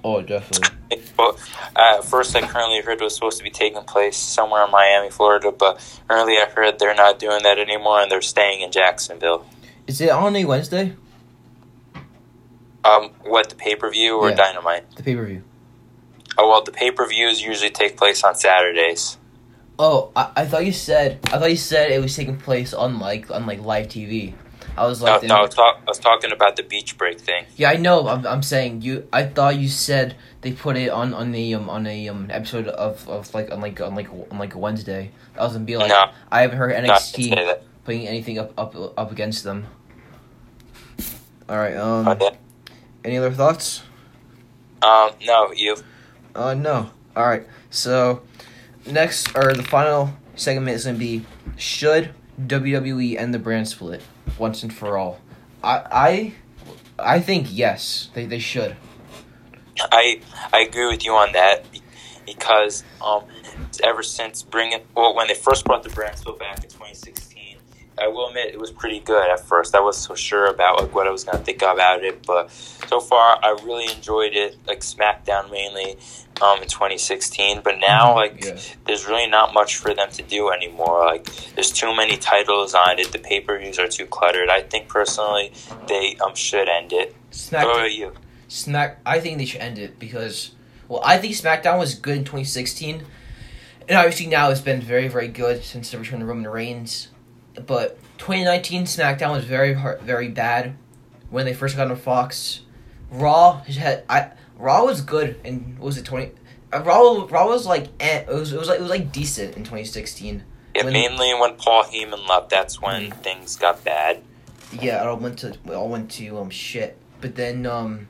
Oh, 0.03 0.23
definitely. 0.23 0.77
But 1.17 1.39
uh, 1.77 2.01
first, 2.03 2.35
I 2.35 2.41
currently 2.41 2.81
heard 2.81 3.01
it 3.01 3.05
was 3.05 3.15
supposed 3.15 3.39
to 3.39 3.45
be 3.45 3.51
taking 3.51 3.83
place 3.83 4.17
somewhere 4.17 4.65
in 4.65 4.71
Miami, 4.71 5.11
Florida. 5.11 5.53
But 5.53 5.81
early, 6.09 6.39
I 6.39 6.47
heard 6.47 6.79
they're 6.79 6.95
not 6.95 7.19
doing 7.19 7.43
that 7.43 7.59
anymore, 7.59 8.01
and 8.01 8.11
they're 8.11 8.23
staying 8.23 8.63
in 8.63 8.73
Jacksonville. 8.73 9.47
Is 9.87 10.01
it 10.01 10.11
on 10.11 10.35
a 10.37 10.45
Wednesday? 10.45 10.95
Um, 12.83 13.11
what 13.25 13.51
the 13.51 13.57
pay 13.57 13.77
per 13.77 13.91
view 13.91 14.17
or 14.17 14.31
Yeah. 14.31 14.37
Dynamite? 14.37 14.97
The 14.97 15.03
pay 15.03 15.15
per 15.15 15.27
view. 15.27 15.43
Oh 16.43 16.49
well, 16.49 16.63
the 16.65 16.73
pay 16.73 16.91
per 16.91 17.07
views 17.07 17.43
usually 17.43 17.69
take 17.71 17.99
place 17.99 18.25
on 18.25 18.35
Saturdays. 18.35 19.19
Oh, 19.79 20.11
I, 20.17 20.31
I 20.37 20.47
thought 20.47 20.65
you 20.65 20.73
said 20.73 21.19
I 21.27 21.39
thought 21.39 21.51
you 21.51 21.57
said 21.57 21.91
it 21.91 22.01
was 22.01 22.17
taking 22.17 22.39
place 22.39 22.73
on 22.73 22.99
like 22.99 23.31
on 23.31 23.45
like 23.45 23.61
live 23.61 23.89
TV. 23.89 24.33
I 24.77 24.87
was 24.87 25.03
like, 25.03 25.23
no, 25.25 25.35
I 25.35 25.41
was, 25.43 25.55
talk, 25.55 25.81
I 25.87 25.91
was 25.91 25.99
talking 25.99 26.33
about 26.33 26.57
the 26.57 26.63
beach 26.63 26.97
break 26.97 27.21
thing. 27.21 27.45
yeah, 27.57 27.71
I 27.71 27.77
know. 27.77 28.09
I'm, 28.09 28.27
I'm 28.27 28.43
saying 28.43 28.81
you. 28.81 29.07
I 29.13 29.25
thought 29.25 29.57
you 29.59 29.69
said 29.69 30.17
they 30.41 30.53
put 30.53 30.79
it 30.79 30.89
on 30.89 31.13
on 31.13 31.33
the 31.33 31.55
um 31.55 31.69
on 31.69 31.87
a 31.87 32.09
um 32.09 32.29
episode 32.31 32.69
of, 32.69 33.07
of 33.07 33.35
like 33.35 33.51
on 33.51 33.61
like 33.61 33.79
on 33.83 33.95
like 33.95 34.09
on 34.11 34.39
like 34.39 34.55
a 34.55 34.59
Wednesday. 34.59 35.11
I 35.37 35.43
was 35.45 35.53
gonna 35.53 35.67
be 35.67 35.77
like, 35.77 35.91
No. 35.91 36.11
I 36.31 36.41
haven't 36.43 36.57
heard 36.57 36.71
No, 36.71 36.77
I 36.79 36.81
didn't 36.81 36.99
say 37.01 37.23
NXT 37.25 37.35
that. 37.47 37.63
putting 37.85 38.07
anything 38.09 38.39
up 38.39 38.53
up 38.57 38.75
up 38.97 39.13
against 39.13 39.45
them. 39.45 39.67
All 41.49 41.59
right. 41.59 41.77
Um. 41.77 42.17
Yeah. 42.19 42.31
Any 43.05 43.19
other 43.19 43.33
thoughts? 43.33 43.83
Um, 44.83 45.11
no, 45.27 45.53
you. 45.53 45.77
Uh, 46.35 46.55
no. 46.55 46.91
All 47.17 47.27
right. 47.27 47.47
So, 47.71 48.23
next 48.87 49.37
or 49.37 49.55
the 49.55 49.63
final 49.63 50.15
segment 50.35 50.75
is 50.77 50.85
gonna 50.85 50.99
be 50.99 51.25
should 51.57 52.15
WWE 52.41 53.19
end 53.19 53.35
the 53.35 53.39
brand 53.39 53.69
split 53.69 54.03
once 54.39 54.63
and 54.63 54.73
for 54.73 54.97
all? 54.97 55.21
I 55.63 55.83
I 55.91 56.35
I 56.99 57.21
think 57.21 57.49
yes. 57.51 58.11
They 58.15 58.27
they 58.27 58.39
should. 58.39 58.77
I 59.81 60.21
I 60.53 60.61
agree 60.61 60.87
with 60.87 61.05
you 61.05 61.13
on 61.13 61.33
that 61.33 61.65
because 62.27 62.85
um, 63.05 63.25
ever 63.83 64.03
since 64.03 64.43
bringing 64.43 64.81
well 64.95 65.15
when 65.15 65.29
they 65.29 65.35
first 65.35 65.65
brought 65.65 65.83
the 65.83 65.91
brand 65.91 66.19
split 66.19 66.39
back 66.39 66.57
in 66.59 66.71
2016, 66.71 67.30
I 68.01 68.09
will 68.09 68.29
admit 68.29 68.55
it 68.55 68.59
was 68.59 68.71
pretty 68.71 69.01
good 69.01 69.31
at 69.31 69.41
first. 69.41 69.75
I 69.75 69.81
wasn't 69.81 70.05
so 70.09 70.15
sure 70.15 70.47
about 70.47 70.81
like 70.81 70.95
what 70.95 71.07
I 71.07 71.11
was 71.11 71.25
gonna 71.25 71.45
think 71.45 71.63
about 71.63 72.03
it, 72.05 72.25
but 72.27 72.51
so 72.51 73.01
far 73.01 73.39
I 73.43 73.51
really 73.65 73.93
enjoyed 73.93 74.35
it. 74.35 74.57
Like 74.67 74.81
SmackDown 74.81 75.51
mainly 75.51 75.99
um, 76.41 76.63
in 76.63 76.69
2016, 76.69 77.61
but 77.63 77.79
now 77.79 78.13
Mhm, 78.13 78.17
like 78.17 78.45
yeah. 78.45 78.59
there's 78.87 79.07
really 79.07 79.27
not 79.29 79.53
much 79.53 79.77
for 79.77 79.93
them 79.95 80.11
to 80.13 80.23
do 80.23 80.51
anymore. 80.51 81.05
Like 81.05 81.27
there's 81.55 81.71
too 81.73 81.95
many 81.95 82.17
titles 82.17 82.75
on 82.75 82.99
it. 82.99 83.13
The 83.13 83.19
pay 83.19 83.41
per 83.41 83.59
views 83.59 83.79
are 83.79 83.89
too 83.89 84.07
cluttered. 84.07 84.49
I 84.49 84.63
think 84.63 84.89
personally 84.89 85.53
they 85.87 86.17
um 86.25 86.35
should 86.35 86.69
end 86.69 86.93
it. 86.93 87.15
Smack 87.31 87.67
What 87.67 87.77
about 87.77 87.93
you? 87.93 88.13
Smack. 88.49 88.99
I 89.07 89.21
think 89.21 89.39
they 89.39 89.45
should 89.45 89.61
end 89.61 89.79
it 89.79 89.99
because 89.99 90.53
well, 90.89 91.03
I 91.05 91.19
think 91.19 91.35
SmackDown 91.35 91.79
was 91.79 91.95
good 91.95 92.17
in 92.17 92.25
2016, 92.25 93.05
and 93.89 93.97
obviously 93.99 94.27
now 94.27 94.51
it's 94.51 94.61
been 94.61 94.81
very 94.81 95.07
very 95.09 95.29
good 95.29 95.63
since 95.63 95.91
the 95.91 95.99
return 95.99 96.23
of 96.23 96.29
Roman 96.29 96.51
Reigns. 96.51 97.09
But 97.67 97.99
2019 98.19 98.85
SmackDown 98.85 99.33
was 99.33 99.45
very 99.45 99.75
hard, 99.75 100.01
very 100.03 100.29
bad 100.29 100.75
when 101.31 101.45
they 101.47 101.55
first 101.55 101.77
got 101.77 101.91
on 101.91 101.97
Fox. 101.97 102.61
Raw 103.11 103.63
had 103.65 104.05
I 104.09 104.31
Raw 104.57 104.85
was 104.85 105.01
good 105.01 105.41
and 105.45 105.79
what 105.79 105.87
was 105.87 105.99
it 105.99 106.05
20 106.05 106.31
uh, 106.73 106.81
Raw 106.83 107.27
Raw 107.29 107.47
was 107.49 107.67
like 107.67 107.89
eh, 107.99 108.19
it 108.21 108.29
was 108.29 108.53
it 108.53 108.59
was 108.59 108.69
like 108.69 108.79
it 108.79 108.83
was 108.83 108.91
like 108.91 109.11
decent 109.13 109.57
in 109.57 109.65
2016. 109.65 110.45
Yeah, 110.75 110.85
When- 110.85 110.93
mainly 110.93 111.35
when 111.35 111.55
Paul 111.57 111.85
Heyman 111.85 112.29
left, 112.29 112.51
that's 112.51 112.81
when 112.81 113.11
things 113.11 113.57
got 113.57 113.83
bad. 113.85 114.23
Yeah, 114.73 115.03
it 115.03 115.07
all 115.09 115.17
went 115.17 115.39
to 115.41 115.49
it 115.49 115.71
all 115.75 115.89
went 115.89 116.11
to 116.13 116.39
um 116.39 116.51
shit. 116.51 116.97
But 117.21 117.35
then 117.35 117.67
um, 117.67 118.07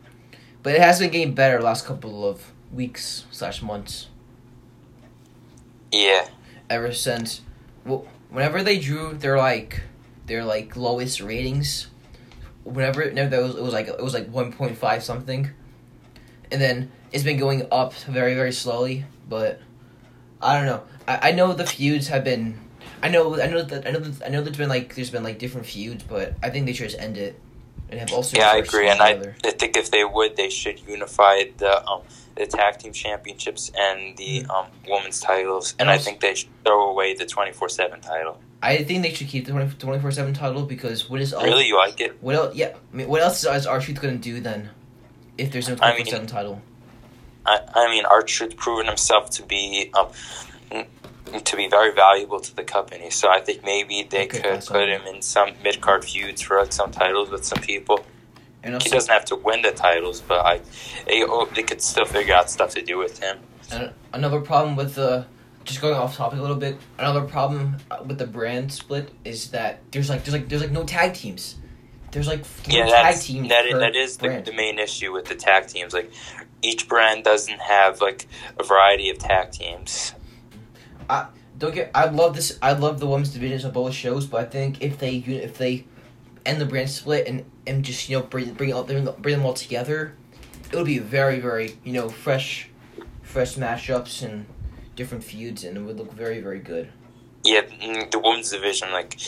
but 0.62 0.74
it 0.74 0.80
has 0.82 0.98
been 0.98 1.10
getting 1.10 1.34
better 1.34 1.58
the 1.58 1.64
last 1.64 1.86
couple 1.86 2.28
of 2.28 2.52
weeks 2.72 3.24
slash 3.30 3.62
months. 3.62 4.08
Yeah, 5.90 6.28
Ever 6.68 6.92
since, 6.92 7.40
well, 7.84 8.06
whenever 8.30 8.62
they 8.62 8.78
drew 8.78 9.14
their 9.14 9.38
like 9.38 9.82
their 10.26 10.44
like 10.44 10.76
lowest 10.76 11.20
ratings, 11.20 11.88
whenever 12.64 13.10
no, 13.10 13.28
that 13.28 13.42
was 13.42 13.54
it 13.56 13.62
was 13.62 13.72
like 13.72 13.88
it 13.88 14.02
was 14.02 14.14
like 14.14 14.28
one 14.28 14.52
point 14.52 14.76
five 14.76 15.02
something, 15.02 15.50
and 16.50 16.60
then 16.60 16.90
it's 17.12 17.24
been 17.24 17.38
going 17.38 17.66
up 17.70 17.94
very 17.94 18.34
very 18.34 18.52
slowly. 18.52 19.04
But 19.28 19.60
I 20.40 20.56
don't 20.56 20.66
know. 20.66 20.82
I, 21.06 21.30
I 21.30 21.32
know 21.32 21.52
the 21.52 21.66
feuds 21.66 22.08
have 22.08 22.24
been. 22.24 22.58
I 23.02 23.08
know 23.08 23.40
I 23.40 23.46
know 23.46 23.62
that 23.62 23.86
I 23.86 23.90
know 23.90 24.00
that, 24.00 24.26
I 24.26 24.30
know 24.30 24.42
there's 24.42 24.56
been 24.56 24.68
like 24.68 24.94
there's 24.94 25.10
been 25.10 25.24
like 25.24 25.38
different 25.38 25.66
feuds, 25.66 26.04
but 26.04 26.34
I 26.42 26.50
think 26.50 26.66
they 26.66 26.72
should 26.72 26.90
just 26.90 27.00
end 27.00 27.18
it 27.18 27.40
and 27.90 27.98
have 27.98 28.12
also. 28.12 28.36
yeah, 28.36 28.50
I 28.52 28.56
agree, 28.56 28.88
and 28.88 29.00
I, 29.00 29.34
I 29.44 29.50
think 29.50 29.76
if 29.76 29.90
they 29.90 30.04
would, 30.04 30.36
they 30.36 30.50
should 30.50 30.80
unify 30.86 31.44
the 31.56 31.84
um 31.86 32.02
the 32.40 32.46
tag 32.46 32.78
team 32.78 32.92
championships 32.92 33.70
and 33.78 34.16
the 34.16 34.44
um 34.48 34.66
women's 34.88 35.20
titles, 35.20 35.72
and, 35.72 35.82
And 35.82 35.90
I 35.90 35.98
think 35.98 36.20
they 36.20 36.34
should 36.34 36.48
throw 36.64 36.90
away 36.90 37.14
the 37.14 37.26
twenty 37.26 37.52
four 37.52 37.68
seven 37.68 38.00
title. 38.00 38.40
I 38.62 38.84
think 38.84 39.02
they 39.02 39.12
should 39.14 39.28
keep 39.28 39.46
the 39.46 39.52
24 39.52 40.10
7 40.10 40.34
title 40.34 40.64
because 40.64 41.08
what 41.08 41.18
is 41.22 41.32
Really, 41.32 41.66
you 41.66 41.78
like 41.78 41.98
it? 41.98 42.22
What 42.22 42.34
else? 42.34 42.54
Yeah, 42.54 42.74
I 42.92 42.96
mean, 42.96 43.08
what 43.08 43.22
else 43.22 43.42
is 43.42 43.66
R 43.66 43.80
Truth 43.80 44.02
gonna 44.02 44.16
do 44.18 44.38
then? 44.40 44.68
If 45.38 45.50
there's 45.50 45.66
no 45.66 45.74
I 45.80 45.92
24 45.96 46.06
7 46.06 46.26
title, 46.26 46.60
I, 47.46 47.60
I 47.74 47.88
mean, 47.88 48.04
R 48.04 48.22
Truth 48.22 48.56
proven 48.58 48.86
himself 48.86 49.30
to 49.30 49.42
be 49.44 49.90
um 49.98 50.08
to 51.44 51.56
be 51.56 51.68
very 51.68 51.92
valuable 51.94 52.40
to 52.40 52.54
the 52.54 52.64
company. 52.64 53.08
So 53.10 53.30
I 53.30 53.40
think 53.40 53.64
maybe 53.64 54.06
they 54.10 54.24
Okay, 54.24 54.40
could 54.40 54.66
put 54.66 54.88
him 54.88 55.02
in 55.06 55.22
some 55.22 55.52
mid 55.62 55.80
card 55.80 56.04
feuds 56.04 56.42
for 56.42 56.58
like 56.58 56.72
some 56.72 56.90
titles 56.90 57.30
with 57.30 57.44
some 57.44 57.62
people. 57.62 58.04
And 58.62 58.82
He 58.82 58.90
doesn't 58.90 59.12
have 59.12 59.24
to 59.26 59.36
win 59.36 59.62
the 59.62 59.72
titles, 59.72 60.20
but 60.20 60.44
I 60.44 60.60
they, 61.06 61.24
oh, 61.24 61.48
they 61.54 61.62
could 61.62 61.82
still 61.82 62.04
figure 62.04 62.34
out 62.34 62.50
stuff 62.50 62.74
to 62.74 62.82
do 62.82 62.98
with 62.98 63.18
him. 63.18 63.38
and 63.72 63.92
another 64.12 64.40
problem 64.40 64.76
with 64.76 64.94
the 64.94 65.26
just 65.64 65.80
going 65.80 65.94
off 65.94 66.16
topic 66.16 66.38
a 66.38 66.42
little 66.42 66.56
bit. 66.56 66.78
Another 66.98 67.22
problem 67.22 67.76
with 68.06 68.18
the 68.18 68.26
brand 68.26 68.72
split 68.72 69.10
is 69.24 69.50
that 69.50 69.80
there's 69.92 70.08
like 70.08 70.24
there's 70.24 70.34
like 70.34 70.48
there's 70.48 70.62
like 70.62 70.72
no 70.72 70.84
tag 70.84 71.14
teams. 71.14 71.56
There's 72.10 72.26
like 72.26 72.44
Yeah, 72.66 72.86
tag 72.86 73.20
teams. 73.20 73.48
That 73.48 73.66
is, 73.66 73.74
that 73.74 73.94
is 73.94 74.16
the, 74.16 74.42
the 74.44 74.52
main 74.52 74.78
issue 74.78 75.12
with 75.12 75.26
the 75.26 75.36
tag 75.36 75.68
teams. 75.68 75.92
Like 75.94 76.12
each 76.62 76.88
brand 76.88 77.24
doesn't 77.24 77.60
have 77.60 78.00
like 78.00 78.26
a 78.58 78.64
variety 78.64 79.10
of 79.10 79.18
tag 79.18 79.52
teams. 79.52 80.14
I 81.08 81.26
don't 81.58 81.74
get. 81.74 81.90
I 81.94 82.06
love 82.06 82.34
this. 82.34 82.58
I 82.62 82.72
love 82.72 83.00
the 83.00 83.06
women's 83.06 83.30
divisions 83.30 83.64
of 83.64 83.72
both 83.72 83.94
shows, 83.94 84.26
but 84.26 84.40
I 84.40 84.44
think 84.46 84.82
if 84.82 84.98
they 84.98 85.16
if 85.16 85.58
they 85.58 85.84
end 86.46 86.60
the 86.60 86.66
brand 86.66 86.90
split 86.90 87.26
and 87.26 87.44
and 87.66 87.84
just 87.84 88.08
you 88.08 88.18
know 88.18 88.24
bring 88.24 88.52
bring 88.54 88.72
all 88.72 88.84
bring, 88.84 89.08
bring 89.18 89.36
them 89.36 89.46
all 89.46 89.54
together, 89.54 90.14
it 90.70 90.76
would 90.76 90.86
be 90.86 90.98
very 90.98 91.40
very 91.40 91.76
you 91.84 91.92
know 91.92 92.08
fresh, 92.08 92.68
fresh 93.22 93.56
mashups 93.56 94.22
and 94.22 94.46
different 94.96 95.24
feuds, 95.24 95.64
and 95.64 95.76
it 95.76 95.80
would 95.80 95.98
look 95.98 96.12
very 96.12 96.40
very 96.40 96.60
good. 96.60 96.90
Yeah, 97.42 97.62
mm, 97.62 98.10
the 98.10 98.18
women's 98.18 98.50
division, 98.50 98.92
like 98.92 99.18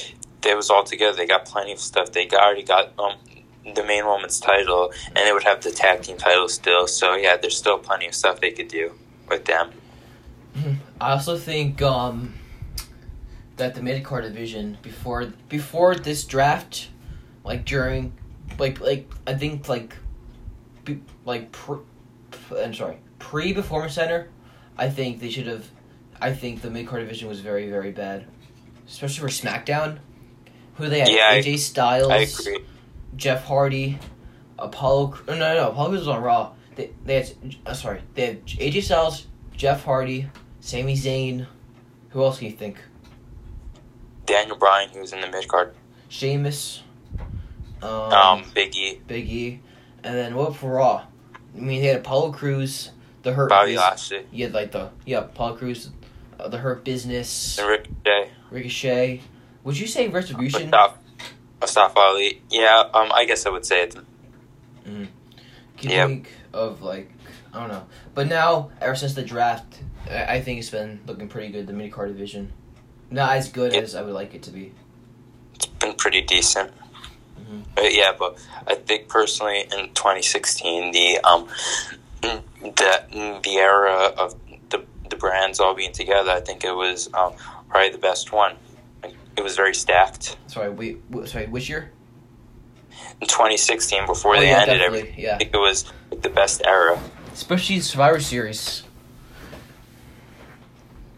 they 0.43 0.55
was 0.55 0.71
all 0.71 0.85
together. 0.85 1.17
They 1.17 1.27
got 1.27 1.47
plenty 1.47 1.73
of 1.73 1.79
stuff. 1.79 2.13
They 2.13 2.27
got, 2.27 2.43
already 2.43 2.63
got 2.63 2.93
um 2.99 3.15
the 3.75 3.85
main 3.85 4.07
women's 4.07 4.41
title, 4.41 4.93
and 5.07 5.19
they 5.19 5.33
would 5.33 5.45
have 5.45 5.63
the 5.63 5.71
tag 5.71 6.03
team 6.03 6.17
title 6.17 6.49
still. 6.49 6.87
So 6.87 7.15
yeah, 7.15 7.37
there's 7.37 7.57
still 7.57 7.79
plenty 7.79 8.07
of 8.07 8.15
stuff 8.15 8.41
they 8.41 8.51
could 8.51 8.69
do 8.69 8.95
with 9.29 9.45
them. 9.45 9.71
I 11.01 11.13
also 11.13 11.37
think 11.37 11.81
um, 11.81 12.35
that 13.57 13.75
the 13.75 13.83
mid 13.83 14.05
card 14.05 14.25
division 14.25 14.79
before 14.83 15.33
before 15.49 15.95
this 15.95 16.25
draft, 16.25 16.89
like 17.45 17.65
during, 17.65 18.13
like 18.59 18.81
like 18.81 19.11
I 19.27 19.35
think 19.35 19.69
like, 19.69 19.97
be, 20.85 21.01
like 21.25 21.53
pre, 21.53 21.79
I'm 22.57 22.75
sorry 22.75 22.99
pre 23.19 23.53
performance 23.55 23.95
center, 23.95 24.29
I 24.77 24.89
think 24.91 25.21
they 25.21 25.31
should 25.31 25.47
have. 25.47 25.69
I 26.21 26.33
think 26.33 26.63
the 26.63 26.71
mid 26.71 26.87
card 26.87 27.03
division 27.03 27.29
was 27.29 27.41
very 27.41 27.69
very 27.69 27.91
bad, 27.91 28.27
especially 28.87 29.21
for 29.21 29.29
SmackDown. 29.29 29.99
Who 30.77 30.89
they 30.89 31.01
had 31.01 31.09
Yeah, 31.09 31.29
I- 31.31 31.41
AJ 31.43 31.59
Styles, 31.59 32.11
I. 32.11 32.57
Jeff 33.15 33.45
Hardy, 33.45 33.99
Apollo. 34.59 35.19
No, 35.29 35.35
no, 35.37 35.55
no. 35.55 35.71
Apollo 35.71 35.91
was 35.91 36.09
on 36.09 36.23
Raw. 36.23 36.53
They, 36.77 36.91
they 37.05 37.17
had. 37.17 37.33
Uh, 37.67 37.75
sorry, 37.75 38.01
they 38.15 38.27
had 38.27 38.47
AJ 38.47 38.85
Styles, 38.85 39.27
Jeff 39.55 39.85
Hardy, 39.85 40.29
Sami 40.61 40.95
Zayn. 40.95 41.47
Who 42.11 42.23
else 42.25 42.39
can 42.39 42.49
you 42.49 42.57
think? 42.57 42.79
Daniel 44.25 44.57
Bryan, 44.57 44.89
who 44.91 45.01
was 45.01 45.13
in 45.13 45.21
the 45.21 45.29
mid 45.29 45.47
card, 45.49 45.75
Sheamus. 46.09 46.83
Um, 47.83 48.13
um, 48.13 48.45
Big 48.55 48.75
E, 48.77 49.01
Big 49.07 49.29
E, 49.29 49.61
and 50.05 50.15
then 50.17 50.35
what 50.35 50.55
for 50.57 50.73
Raw? 50.75 51.05
I 51.57 51.59
mean, 51.59 51.81
they 51.83 51.89
had 51.89 51.97
Apollo 51.99 52.33
Crews, 52.33 52.91
the 53.23 53.33
Hurt. 53.33 53.49
Bobby 53.51 53.77
Lashley, 53.77 54.25
You 54.33 54.45
had 54.45 54.55
like 54.55 54.73
the 54.73 54.91
yeah 55.05 55.19
Apollo 55.21 55.57
Crews, 55.57 55.91
uh, 56.39 56.49
the 56.49 56.59
Hurt 56.59 56.85
Business, 56.85 57.59
and 57.59 57.69
Ricochet, 57.69 58.31
Ricochet. 58.51 59.21
Would 59.65 59.79
you 59.79 59.87
say 59.87 60.09
Retribution? 60.09 60.63
Mustafa, 60.71 60.99
Mustafa 61.61 61.99
Ali. 61.99 62.41
Yeah, 62.51 62.85
um, 62.95 63.11
I 63.13 63.25
guess 63.25 63.47
I 63.47 63.51
would 63.51 63.67
say 63.67 63.83
it. 63.83 63.97
Can 64.85 65.91
you 65.91 65.97
Yep. 65.97 66.09
think 66.09 66.29
of 66.53 66.83
like 66.83 67.11
I 67.53 67.61
don't 67.61 67.69
know, 67.69 67.87
but 68.15 68.29
now 68.29 68.71
ever 68.81 68.95
since 68.95 69.15
the 69.15 69.23
draft, 69.23 69.81
I 70.09 70.37
I 70.37 70.41
think 70.41 70.59
it's 70.61 70.71
been 70.71 71.01
looking 71.07 71.29
pretty 71.29 71.53
good. 71.53 71.67
The 71.67 71.73
mid 71.73 71.91
card 71.93 72.09
division, 72.09 72.53
not 73.11 73.37
as 73.37 73.49
good 73.49 73.73
Yep. 73.73 73.83
as 73.83 73.95
I 73.95 74.03
would 74.03 74.15
like 74.15 74.35
it 74.35 74.43
to 74.45 74.51
be. 74.51 74.73
It's 75.55 75.67
been 75.67 75.95
pretty 75.95 76.23
decent. 76.23 76.73
Mhm. 77.53 77.65
But 77.75 77.95
yeah, 77.95 78.13
but 78.19 78.39
I 78.67 78.75
think 78.75 79.09
personally 79.09 79.61
in 79.61 79.89
2016, 79.95 80.93
the 80.93 81.19
um, 81.21 81.49
the 82.23 83.41
the 83.43 83.57
era 83.57 84.13
of 84.17 84.35
the 84.71 84.85
the 85.11 85.17
brands 85.17 85.61
all 85.61 85.75
being 85.75 85.93
together, 85.93 86.31
I 86.31 86.41
think 86.41 86.65
it 86.65 86.73
was 86.73 87.09
um, 87.15 87.33
probably 87.69 87.91
the 87.91 87.99
best 87.99 88.33
one. 88.33 88.57
Like, 89.03 89.15
It 89.37 89.43
was 89.43 89.57
very 89.57 89.75
stacked. 89.75 90.37
Sorry, 90.47 90.71
wait, 90.71 91.01
sorry, 91.27 91.47
which 91.47 91.69
year? 91.69 91.91
In 93.21 93.29
2016, 93.29 94.07
before 94.07 94.37
Oh, 94.37 94.41
they 94.41 94.51
yeah, 94.51 94.63
ended 94.63 94.81
everything, 94.81 95.15
yeah. 95.17 95.35
I 95.35 95.39
think 95.39 95.55
it 95.55 95.59
was 95.59 95.85
like, 96.11 96.23
the 96.23 96.29
best 96.29 96.63
era. 96.67 97.01
Especially 97.33 97.81
Survivor 97.81 98.21
Series. 98.21 98.83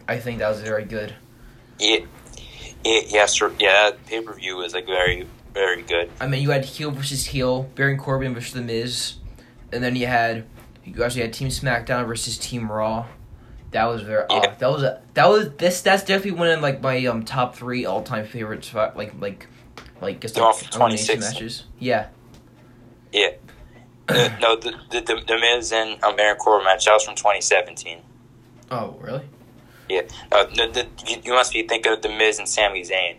I 0.06 0.18
think 0.18 0.38
that 0.38 0.48
was 0.50 0.60
very 0.60 0.84
good. 0.84 1.14
Yeah, 1.78 2.00
yeah, 2.84 3.00
yeah, 3.08 3.26
sure, 3.26 3.52
yeah 3.58 3.92
pay 4.06 4.20
per 4.20 4.34
view 4.34 4.56
was 4.56 4.74
like 4.74 4.86
very 4.86 5.26
very 5.54 5.82
good. 5.82 6.10
I 6.20 6.26
mean, 6.26 6.42
you 6.42 6.50
had 6.50 6.64
heel 6.64 6.90
versus 6.90 7.24
heel, 7.26 7.62
Baron 7.74 7.96
Corbin 7.96 8.34
versus 8.34 8.52
The 8.52 8.60
Miz, 8.60 9.14
and 9.72 9.82
then 9.82 9.96
you 9.96 10.06
had 10.06 10.44
you 10.84 11.02
actually 11.02 11.22
had 11.22 11.32
Team 11.32 11.48
SmackDown 11.48 12.06
versus 12.06 12.36
Team 12.36 12.70
Raw. 12.70 13.06
That 13.70 13.86
was 13.86 14.02
very. 14.02 14.24
Yeah. 14.30 14.54
that 14.58 14.70
was 14.70 14.82
a, 14.82 15.02
that 15.14 15.28
was 15.28 15.50
this. 15.56 15.80
That's 15.80 16.04
definitely 16.04 16.38
one 16.38 16.48
of 16.48 16.60
like 16.60 16.82
my 16.82 17.04
um 17.06 17.24
top 17.24 17.56
three 17.56 17.84
all 17.86 18.02
time 18.02 18.26
favorites. 18.26 18.72
Like 18.74 19.18
like 19.20 19.46
like 20.00 20.20
just 20.20 20.36
like 20.36 20.54
for 20.56 20.70
26. 20.70 21.20
matches. 21.20 21.64
Yeah, 21.78 22.08
Yeah. 23.12 23.30
Uh, 24.06 24.28
no, 24.40 24.54
the, 24.56 24.72
the 24.90 25.00
the 25.00 25.22
the 25.26 25.38
Miz 25.38 25.72
and 25.72 26.02
um, 26.04 26.14
Baron 26.14 26.36
Corbin 26.36 26.66
match 26.66 26.84
that 26.84 26.92
was 26.92 27.04
from 27.04 27.14
2017. 27.14 28.00
Oh, 28.70 28.96
really? 29.00 29.22
Yeah. 29.88 30.02
Uh, 30.30 30.44
the, 30.44 30.66
the, 30.72 31.10
you, 31.10 31.22
you 31.24 31.32
must 31.32 31.52
be 31.52 31.66
thinking 31.66 31.92
of 31.92 32.02
the 32.02 32.08
Miz 32.10 32.38
and 32.38 32.48
Sami 32.48 32.82
Zayn. 32.82 33.16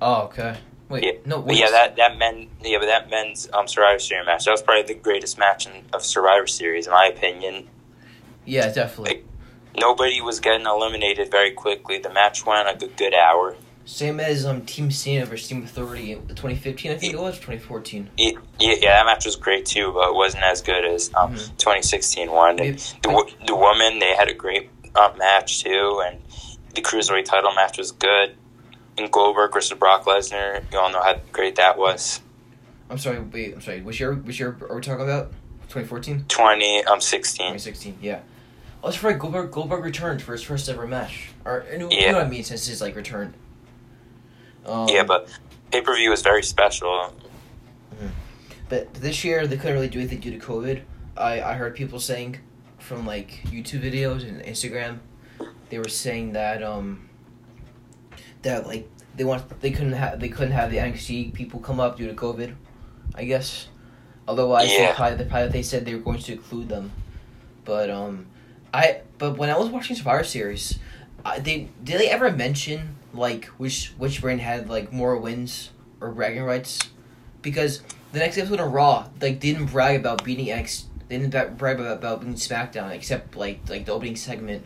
Oh, 0.00 0.22
okay. 0.24 0.58
Wait, 0.92 1.04
Yeah, 1.04 1.12
no, 1.24 1.44
yeah, 1.48 1.70
that 1.70 1.96
that 1.96 2.18
men 2.18 2.48
yeah, 2.62 2.78
but 2.78 2.86
that 2.86 3.08
men's 3.10 3.48
um 3.54 3.66
Survivor 3.66 3.98
Series 3.98 4.26
match 4.26 4.44
that 4.44 4.50
was 4.50 4.60
probably 4.62 4.82
the 4.82 5.00
greatest 5.00 5.38
match 5.38 5.66
in, 5.66 5.72
of 5.94 6.04
Survivor 6.04 6.46
Series 6.46 6.86
in 6.86 6.92
my 6.92 7.06
opinion. 7.06 7.68
yeah, 8.44 8.70
definitely. 8.70 9.24
Nobody 9.74 10.20
was 10.20 10.38
getting 10.38 10.66
eliminated 10.66 11.30
very 11.30 11.50
quickly. 11.52 11.98
The 11.98 12.10
match 12.12 12.44
went 12.44 12.68
a 12.68 12.76
good, 12.76 12.94
good 12.98 13.14
hour. 13.14 13.56
Same 13.86 14.20
as 14.20 14.44
um 14.44 14.66
Team 14.66 14.90
Cena 14.90 15.24
versus 15.24 15.48
Team 15.48 15.62
Authority 15.64 16.12
in 16.12 16.26
2015, 16.28 16.92
I 16.92 16.96
think 16.98 17.14
it 17.14 17.18
was 17.18 17.36
2014. 17.36 18.10
Yeah, 18.18 18.32
yeah, 18.60 18.74
yeah, 18.80 18.88
that 18.98 19.06
match 19.06 19.24
was 19.24 19.34
great 19.36 19.64
too, 19.64 19.92
but 19.92 20.10
it 20.10 20.14
wasn't 20.14 20.44
as 20.44 20.60
good 20.60 20.84
as 20.84 21.10
um, 21.14 21.32
Mhm. 21.34 21.56
2016 21.56 22.30
one. 22.30 22.56
The 22.56 22.72
the 23.46 23.56
woman 23.56 23.98
they 23.98 24.14
had 24.14 24.28
a 24.28 24.34
great 24.34 24.68
uh, 24.94 25.12
match 25.16 25.64
too, 25.64 26.02
and 26.06 26.20
the 26.74 26.82
cruiserweight 26.82 27.24
title 27.24 27.52
match 27.54 27.78
was 27.78 27.92
good. 27.92 28.36
And 28.98 29.10
Goldberg 29.10 29.52
versus 29.52 29.78
Brock 29.78 30.04
Lesnar, 30.04 30.62
you 30.72 30.78
all 30.78 30.90
know 30.90 31.02
how 31.02 31.18
great 31.32 31.56
that 31.56 31.78
was. 31.78 32.20
I'm 32.90 32.98
sorry. 32.98 33.20
Wait, 33.20 33.54
I'm 33.54 33.60
sorry. 33.62 33.80
Which 33.80 33.98
year? 34.00 34.12
Which 34.12 34.38
year 34.38 34.56
are 34.68 34.76
we 34.76 34.82
talking 34.82 35.04
about? 35.04 35.32
2014, 35.68 36.26
20 36.28 36.84
um 36.84 37.00
16. 37.00 37.38
2016. 37.46 37.98
Yeah. 38.02 38.20
Oh, 38.84 38.90
that's 38.90 39.02
right. 39.02 39.18
Goldberg 39.18 39.50
Goldberg 39.50 39.84
returned 39.84 40.20
for 40.20 40.32
his 40.32 40.42
first 40.42 40.68
ever 40.68 40.86
match. 40.86 41.30
Or 41.44 41.64
you 41.72 41.78
know, 41.78 41.90
you 41.90 42.08
know 42.08 42.18
what 42.18 42.26
I 42.26 42.28
mean? 42.28 42.44
Since 42.44 42.66
his 42.66 42.80
like 42.82 42.94
return. 42.94 43.34
Um, 44.66 44.88
Yeah, 44.88 45.04
but 45.04 45.28
pay 45.70 45.80
per 45.80 45.96
view 45.96 46.10
was 46.10 46.20
very 46.22 46.42
special. 46.42 47.14
But 48.68 48.94
this 48.94 49.22
year 49.24 49.46
they 49.46 49.56
couldn't 49.56 49.74
really 49.74 49.88
do 49.88 49.98
anything 49.98 50.20
due 50.20 50.30
to 50.30 50.38
COVID. 50.38 50.82
I, 51.16 51.42
I 51.42 51.54
heard 51.54 51.74
people 51.74 52.00
saying 52.00 52.38
from 52.78 53.06
like 53.06 53.42
YouTube 53.44 53.82
videos 53.82 54.26
and 54.26 54.42
Instagram, 54.42 54.98
they 55.68 55.78
were 55.78 55.88
saying 55.88 56.32
that 56.32 56.62
um 56.62 57.08
that 58.42 58.66
like 58.66 58.88
they 59.16 59.24
want 59.24 59.60
they 59.60 59.70
couldn't 59.70 59.92
have 59.92 60.20
they 60.20 60.28
couldn't 60.28 60.52
have 60.52 60.70
the 60.70 60.78
NXT 60.78 61.32
people 61.34 61.60
come 61.60 61.80
up 61.80 61.96
due 61.96 62.06
to 62.08 62.14
COVID, 62.14 62.54
I 63.14 63.24
guess. 63.24 63.68
Otherwise, 64.28 64.70
Yeah. 64.72 64.94
probably, 64.94 65.16
they 65.18 65.24
probably 65.24 65.48
they 65.48 65.62
said 65.62 65.84
they 65.84 65.94
were 65.94 66.00
going 66.00 66.18
to 66.20 66.32
include 66.32 66.68
them, 66.68 66.92
but 67.64 67.90
um, 67.90 68.26
I 68.72 69.00
but 69.18 69.36
when 69.36 69.50
I 69.50 69.58
was 69.58 69.68
watching 69.68 69.96
Survivor 69.96 70.24
Series, 70.24 70.78
I, 71.24 71.38
they 71.40 71.68
did 71.82 72.00
they 72.00 72.08
ever 72.08 72.30
mention 72.30 72.96
like 73.12 73.46
which 73.58 73.92
which 73.98 74.20
brand 74.20 74.40
had 74.40 74.68
like 74.68 74.92
more 74.92 75.16
wins 75.16 75.70
or 76.00 76.10
bragging 76.12 76.44
rights? 76.44 76.78
Because 77.42 77.82
the 78.12 78.20
next 78.20 78.38
episode 78.38 78.60
of 78.60 78.72
Raw, 78.72 79.08
like 79.20 79.40
didn't 79.40 79.66
brag 79.66 79.98
about 79.98 80.24
beating 80.24 80.50
X. 80.50 80.86
They 81.08 81.18
didn't 81.18 81.58
brag 81.58 81.80
about, 81.80 81.98
about 81.98 82.20
beating 82.20 82.36
SmackDown, 82.36 82.92
except 82.92 83.36
like 83.36 83.60
like 83.68 83.86
the 83.86 83.92
opening 83.92 84.16
segment 84.16 84.64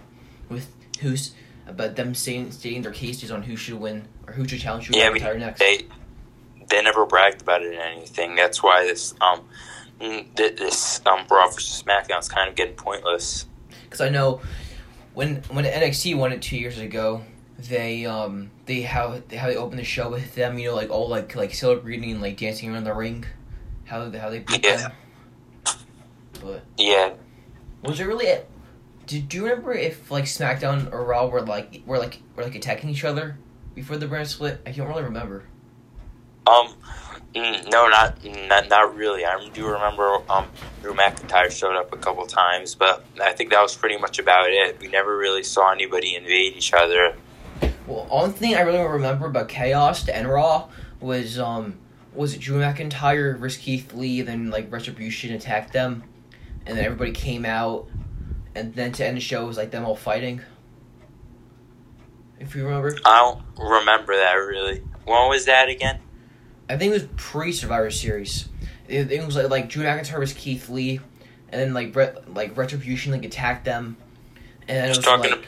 with 0.51 0.71
who's 1.01 1.33
about 1.67 1.97
them 1.97 2.15
saying 2.15 2.53
stating 2.53 2.83
their 2.83 2.93
cases 2.93 3.31
on 3.31 3.43
who 3.43 3.57
should 3.57 3.75
win 3.81 4.07
or 4.27 4.33
who 4.35 4.47
should 4.47 4.61
challenge 4.61 4.87
Drew 4.87 4.97
Yeah, 4.97 5.11
McIntyre 5.11 5.39
next. 5.39 5.61
They 5.61 5.87
they 6.69 6.83
never 6.83 7.07
bragged 7.07 7.43
about 7.43 7.63
it 7.63 7.73
in 7.73 7.81
anything. 7.81 8.35
That's 8.35 8.63
why 8.63 8.85
this 8.85 9.15
um 9.21 9.43
mm, 10.01 10.27
this 10.37 11.01
um 11.07 11.27
Raw 11.31 11.49
versus 11.49 11.83
SmackDown 11.83 12.21
is 12.21 12.29
kind 12.29 12.49
of 12.49 12.55
getting 12.55 12.75
pointless. 12.75 13.47
Because 13.85 14.01
I 14.01 14.09
know 14.09 14.41
when 15.15 15.37
when 15.51 15.65
NXT 15.65 16.17
won 16.17 16.33
it 16.33 16.43
two 16.43 16.57
years 16.57 16.79
ago, 16.79 17.23
they 17.59 18.07
um 18.07 18.51
they 18.67 18.83
how 18.83 19.21
they 19.29 19.37
how 19.37 19.49
they 19.49 19.57
opened 19.57 19.79
the 19.79 19.85
show 19.85 20.11
with 20.11 20.35
them, 20.35 20.59
you 20.59 20.69
know, 20.69 20.75
like 20.75 20.91
all 20.91 21.09
like 21.09 21.35
like 21.35 21.55
celebrating 21.55 22.11
and 22.13 22.21
like 22.21 22.37
dancing 22.37 22.73
around 22.73 22.85
the 22.85 22.95
ring, 22.95 23.25
how 23.85 24.11
how 24.11 24.31
they 24.31 24.41
beat 24.41 24.65
Yeah. 24.65 24.77
them. 24.77 24.93
But 26.41 26.63
Yeah, 26.77 27.15
was 27.83 27.99
it 27.99 28.05
really? 28.05 28.27
Did 28.27 28.47
do 29.07 29.37
you 29.37 29.45
remember 29.45 29.73
if 29.73 30.11
like 30.11 30.25
SmackDown 30.25 30.93
or 30.93 31.05
Raw 31.05 31.27
were 31.27 31.43
like 31.43 31.83
were 31.87 31.99
like 31.99 32.21
were 32.35 32.43
like 32.43 32.55
attacking 32.55 32.91
each 32.91 33.05
other 33.05 33.39
before 33.75 33.97
the 33.97 34.07
brand 34.07 34.29
split? 34.29 34.61
I 34.67 34.73
can't 34.73 34.89
really 34.89 35.05
remember. 35.05 35.45
Um, 36.47 36.75
mm, 37.35 37.71
no, 37.71 37.89
not 37.89 38.25
not 38.49 38.69
not 38.69 38.97
really. 38.97 39.25
I 39.25 39.49
do 39.53 39.67
remember 39.67 40.19
um 40.31 40.47
Drew 40.83 40.95
McIntyre 40.95 41.51
showed 41.51 41.77
up 41.77 41.93
a 41.93 41.97
couple 41.97 42.27
times, 42.27 42.75
but 42.75 43.05
I 43.21 43.33
think 43.33 43.51
that 43.51 43.63
was 43.63 43.77
pretty 43.77 43.97
much 43.97 44.19
about 44.19 44.51
it. 44.51 44.81
We 44.81 44.89
never 44.89 45.17
really 45.17 45.43
saw 45.43 45.73
anybody 45.73 46.17
invade 46.17 46.57
each 46.57 46.73
other. 46.73 47.17
Well, 47.87 48.07
only 48.11 48.33
thing 48.33 48.57
I 48.57 48.63
really 48.63 48.83
remember 48.83 49.27
about 49.27 49.49
Chaos 49.49 50.09
and 50.09 50.29
Raw 50.29 50.69
was 51.01 51.39
um 51.39 51.79
was 52.13 52.35
it 52.35 52.41
Drew 52.41 52.61
McIntyre 52.61 53.39
versus 53.39 53.63
Keith 53.63 53.93
Lee, 53.95 54.23
then 54.23 54.51
like 54.51 54.73
Retribution 54.73 55.33
attacked 55.35 55.73
them, 55.73 56.03
and 56.65 56.77
then 56.77 56.85
everybody 56.85 57.13
came 57.13 57.45
out, 57.45 57.89
and 58.57 58.75
then 58.75 58.93
to 58.93 59.07
end 59.07 59.17
the 59.17 59.21
show 59.21 59.45
it 59.45 59.47
was 59.47 59.57
like 59.57 59.71
them 59.71 59.85
all 59.85 59.97
fighting. 59.97 60.41
If 62.39 62.55
you 62.55 62.65
remember, 62.65 62.97
I 63.05 63.19
don't 63.21 63.43
remember 63.71 64.15
that 64.17 64.33
really. 64.35 64.83
When 65.05 65.29
was 65.29 65.47
that 65.47 65.69
again? 65.69 66.01
I 66.69 66.77
think 66.77 66.91
it 66.91 66.95
was 66.95 67.09
pre 67.17 67.53
Survivor 67.53 67.91
Series. 67.91 68.49
It, 68.89 69.11
it 69.11 69.25
was 69.25 69.37
like 69.37 69.51
like 69.51 69.69
Drew 69.69 69.85
McIntyre 69.85 70.19
versus 70.19 70.37
Keith 70.37 70.69
Lee, 70.69 71.01
and 71.51 71.61
then 71.61 71.75
like 71.75 71.95
Re- 71.95 72.15
like 72.29 72.57
Retribution 72.57 73.13
like 73.13 73.25
attacked 73.25 73.65
them, 73.65 73.97
and 74.69 74.85
it 74.85 74.89
was 74.89 74.99
talking 74.99 75.31
like 75.31 75.47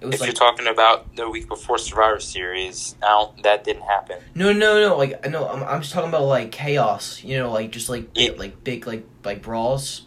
it 0.00 0.06
was 0.06 0.16
if 0.16 0.20
like 0.20 0.26
you're 0.28 0.34
talking 0.34 0.66
about 0.66 1.16
the 1.16 1.28
week 1.28 1.48
before 1.48 1.78
Survivor 1.78 2.20
Series, 2.20 2.94
don't, 3.00 3.42
that 3.42 3.64
didn't 3.64 3.82
happen. 3.82 4.18
No, 4.34 4.52
no, 4.52 4.80
no. 4.80 4.96
Like, 4.96 5.28
no, 5.28 5.48
I'm, 5.48 5.64
I'm 5.64 5.80
just 5.80 5.92
talking 5.92 6.08
about 6.08 6.24
like 6.24 6.52
chaos. 6.52 7.24
You 7.24 7.38
know, 7.38 7.50
like 7.50 7.70
just 7.72 7.88
like 7.88 8.08
Yeah. 8.14 8.30
big, 8.30 8.38
like 8.38 8.64
big, 8.64 8.86
like 8.86 9.06
like 9.24 9.42
brawls. 9.42 10.02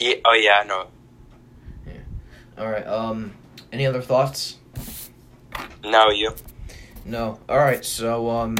Yeah, 0.00 0.14
oh 0.24 0.32
yeah, 0.32 0.60
I 0.62 0.64
know. 0.64 0.88
All 2.58 2.68
right. 2.68 2.86
Um, 2.86 3.34
any 3.70 3.86
other 3.86 4.02
thoughts? 4.02 4.56
No, 5.84 6.10
you. 6.10 6.34
No. 7.04 7.38
All 7.48 7.58
right. 7.58 7.84
So 7.84 8.28
um, 8.30 8.56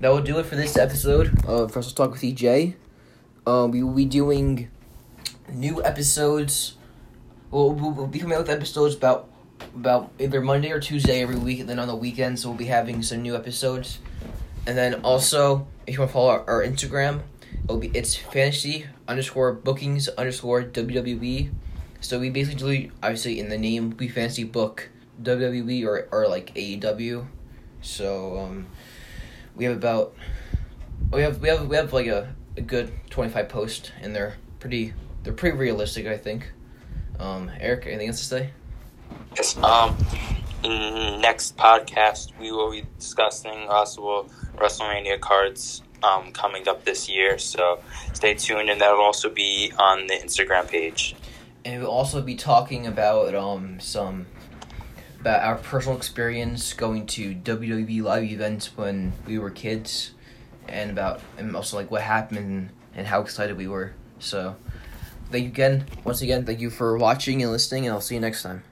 that 0.00 0.08
will 0.08 0.22
do 0.22 0.38
it 0.40 0.46
for 0.46 0.56
this 0.56 0.76
episode 0.76 1.44
of 1.46 1.76
Wrestle 1.76 1.92
Talk 1.92 2.10
with 2.10 2.22
EJ. 2.22 2.74
Um, 3.46 3.70
we 3.70 3.84
will 3.84 3.92
be 3.92 4.06
doing 4.06 4.68
new 5.52 5.84
episodes. 5.84 6.74
We'll, 7.52 7.70
we'll, 7.70 7.92
we'll 7.92 8.06
be 8.08 8.18
coming 8.18 8.34
out 8.34 8.40
with 8.40 8.50
episodes 8.50 8.96
about 8.96 9.28
about 9.74 10.10
either 10.18 10.40
Monday 10.40 10.72
or 10.72 10.80
Tuesday 10.80 11.22
every 11.22 11.36
week, 11.36 11.60
and 11.60 11.68
then 11.68 11.78
on 11.78 11.86
the 11.86 11.94
weekends 11.94 12.44
we'll 12.44 12.56
be 12.56 12.66
having 12.66 13.02
some 13.02 13.22
new 13.22 13.36
episodes. 13.36 14.00
And 14.66 14.76
then 14.76 14.94
also, 15.02 15.68
if 15.86 15.94
you 15.94 16.00
want 16.00 16.10
to 16.10 16.12
follow 16.12 16.30
our, 16.30 16.44
our 16.48 16.64
Instagram, 16.64 17.20
it'll 17.64 17.78
be 17.78 17.92
it's 17.94 18.16
fantasy 18.16 18.86
underscore 19.06 19.52
bookings 19.52 20.08
underscore 20.08 20.64
WWE. 20.64 21.52
So 22.00 22.18
we 22.18 22.30
basically 22.30 22.90
obviously 23.02 23.40
in 23.40 23.48
the 23.48 23.58
name 23.58 23.96
we 23.98 24.08
fancy 24.08 24.44
book 24.44 24.90
WWE 25.22 25.84
or 25.86 26.08
or 26.12 26.28
like 26.28 26.54
AEW. 26.54 27.26
So 27.80 28.38
um, 28.38 28.66
we 29.54 29.64
have 29.64 29.76
about 29.76 30.14
we 31.12 31.22
have 31.22 31.40
we 31.40 31.48
have 31.48 31.66
we 31.66 31.76
have 31.76 31.92
like 31.92 32.06
a, 32.06 32.34
a 32.56 32.60
good 32.60 32.92
twenty 33.10 33.30
five 33.30 33.48
posts 33.48 33.90
and 34.00 34.14
they're 34.14 34.36
pretty 34.60 34.92
they're 35.22 35.32
pretty 35.32 35.56
realistic 35.56 36.06
I 36.06 36.16
think. 36.16 36.52
Um, 37.18 37.50
Eric, 37.60 37.86
anything 37.86 38.08
else 38.08 38.18
to 38.18 38.24
say? 38.24 38.50
Yes. 39.36 39.56
Um, 39.56 39.96
mm, 40.62 41.20
next 41.20 41.56
podcast 41.56 42.32
we 42.38 42.52
will 42.52 42.70
be 42.70 42.84
discussing 42.98 43.66
possible 43.66 44.28
WrestleMania 44.56 45.20
cards 45.20 45.82
um 46.02 46.30
coming 46.32 46.68
up 46.68 46.84
this 46.84 47.08
year. 47.08 47.38
So 47.38 47.80
stay 48.12 48.34
tuned, 48.34 48.68
and 48.68 48.80
that'll 48.80 49.00
also 49.00 49.30
be 49.30 49.72
on 49.78 50.06
the 50.06 50.14
Instagram 50.14 50.68
page. 50.68 51.16
And 51.66 51.82
we'll 51.82 51.90
also 51.90 52.22
be 52.22 52.36
talking 52.36 52.86
about 52.86 53.34
um 53.34 53.80
some 53.80 54.26
about 55.20 55.42
our 55.42 55.56
personal 55.56 55.96
experience 55.96 56.72
going 56.72 57.06
to 57.08 57.34
WWE 57.34 58.02
live 58.04 58.22
events 58.22 58.76
when 58.76 59.12
we 59.26 59.36
were 59.36 59.50
kids, 59.50 60.12
and 60.68 60.92
about 60.92 61.20
and 61.36 61.56
also 61.56 61.76
like 61.76 61.90
what 61.90 62.02
happened 62.02 62.70
and 62.94 63.06
how 63.08 63.20
excited 63.20 63.56
we 63.56 63.66
were. 63.66 63.94
So, 64.20 64.54
thank 65.32 65.42
you 65.42 65.50
again, 65.50 65.86
once 66.04 66.22
again, 66.22 66.46
thank 66.46 66.60
you 66.60 66.70
for 66.70 66.96
watching 66.96 67.42
and 67.42 67.50
listening, 67.50 67.84
and 67.84 67.92
I'll 67.92 68.00
see 68.00 68.14
you 68.14 68.20
next 68.20 68.44
time. 68.44 68.62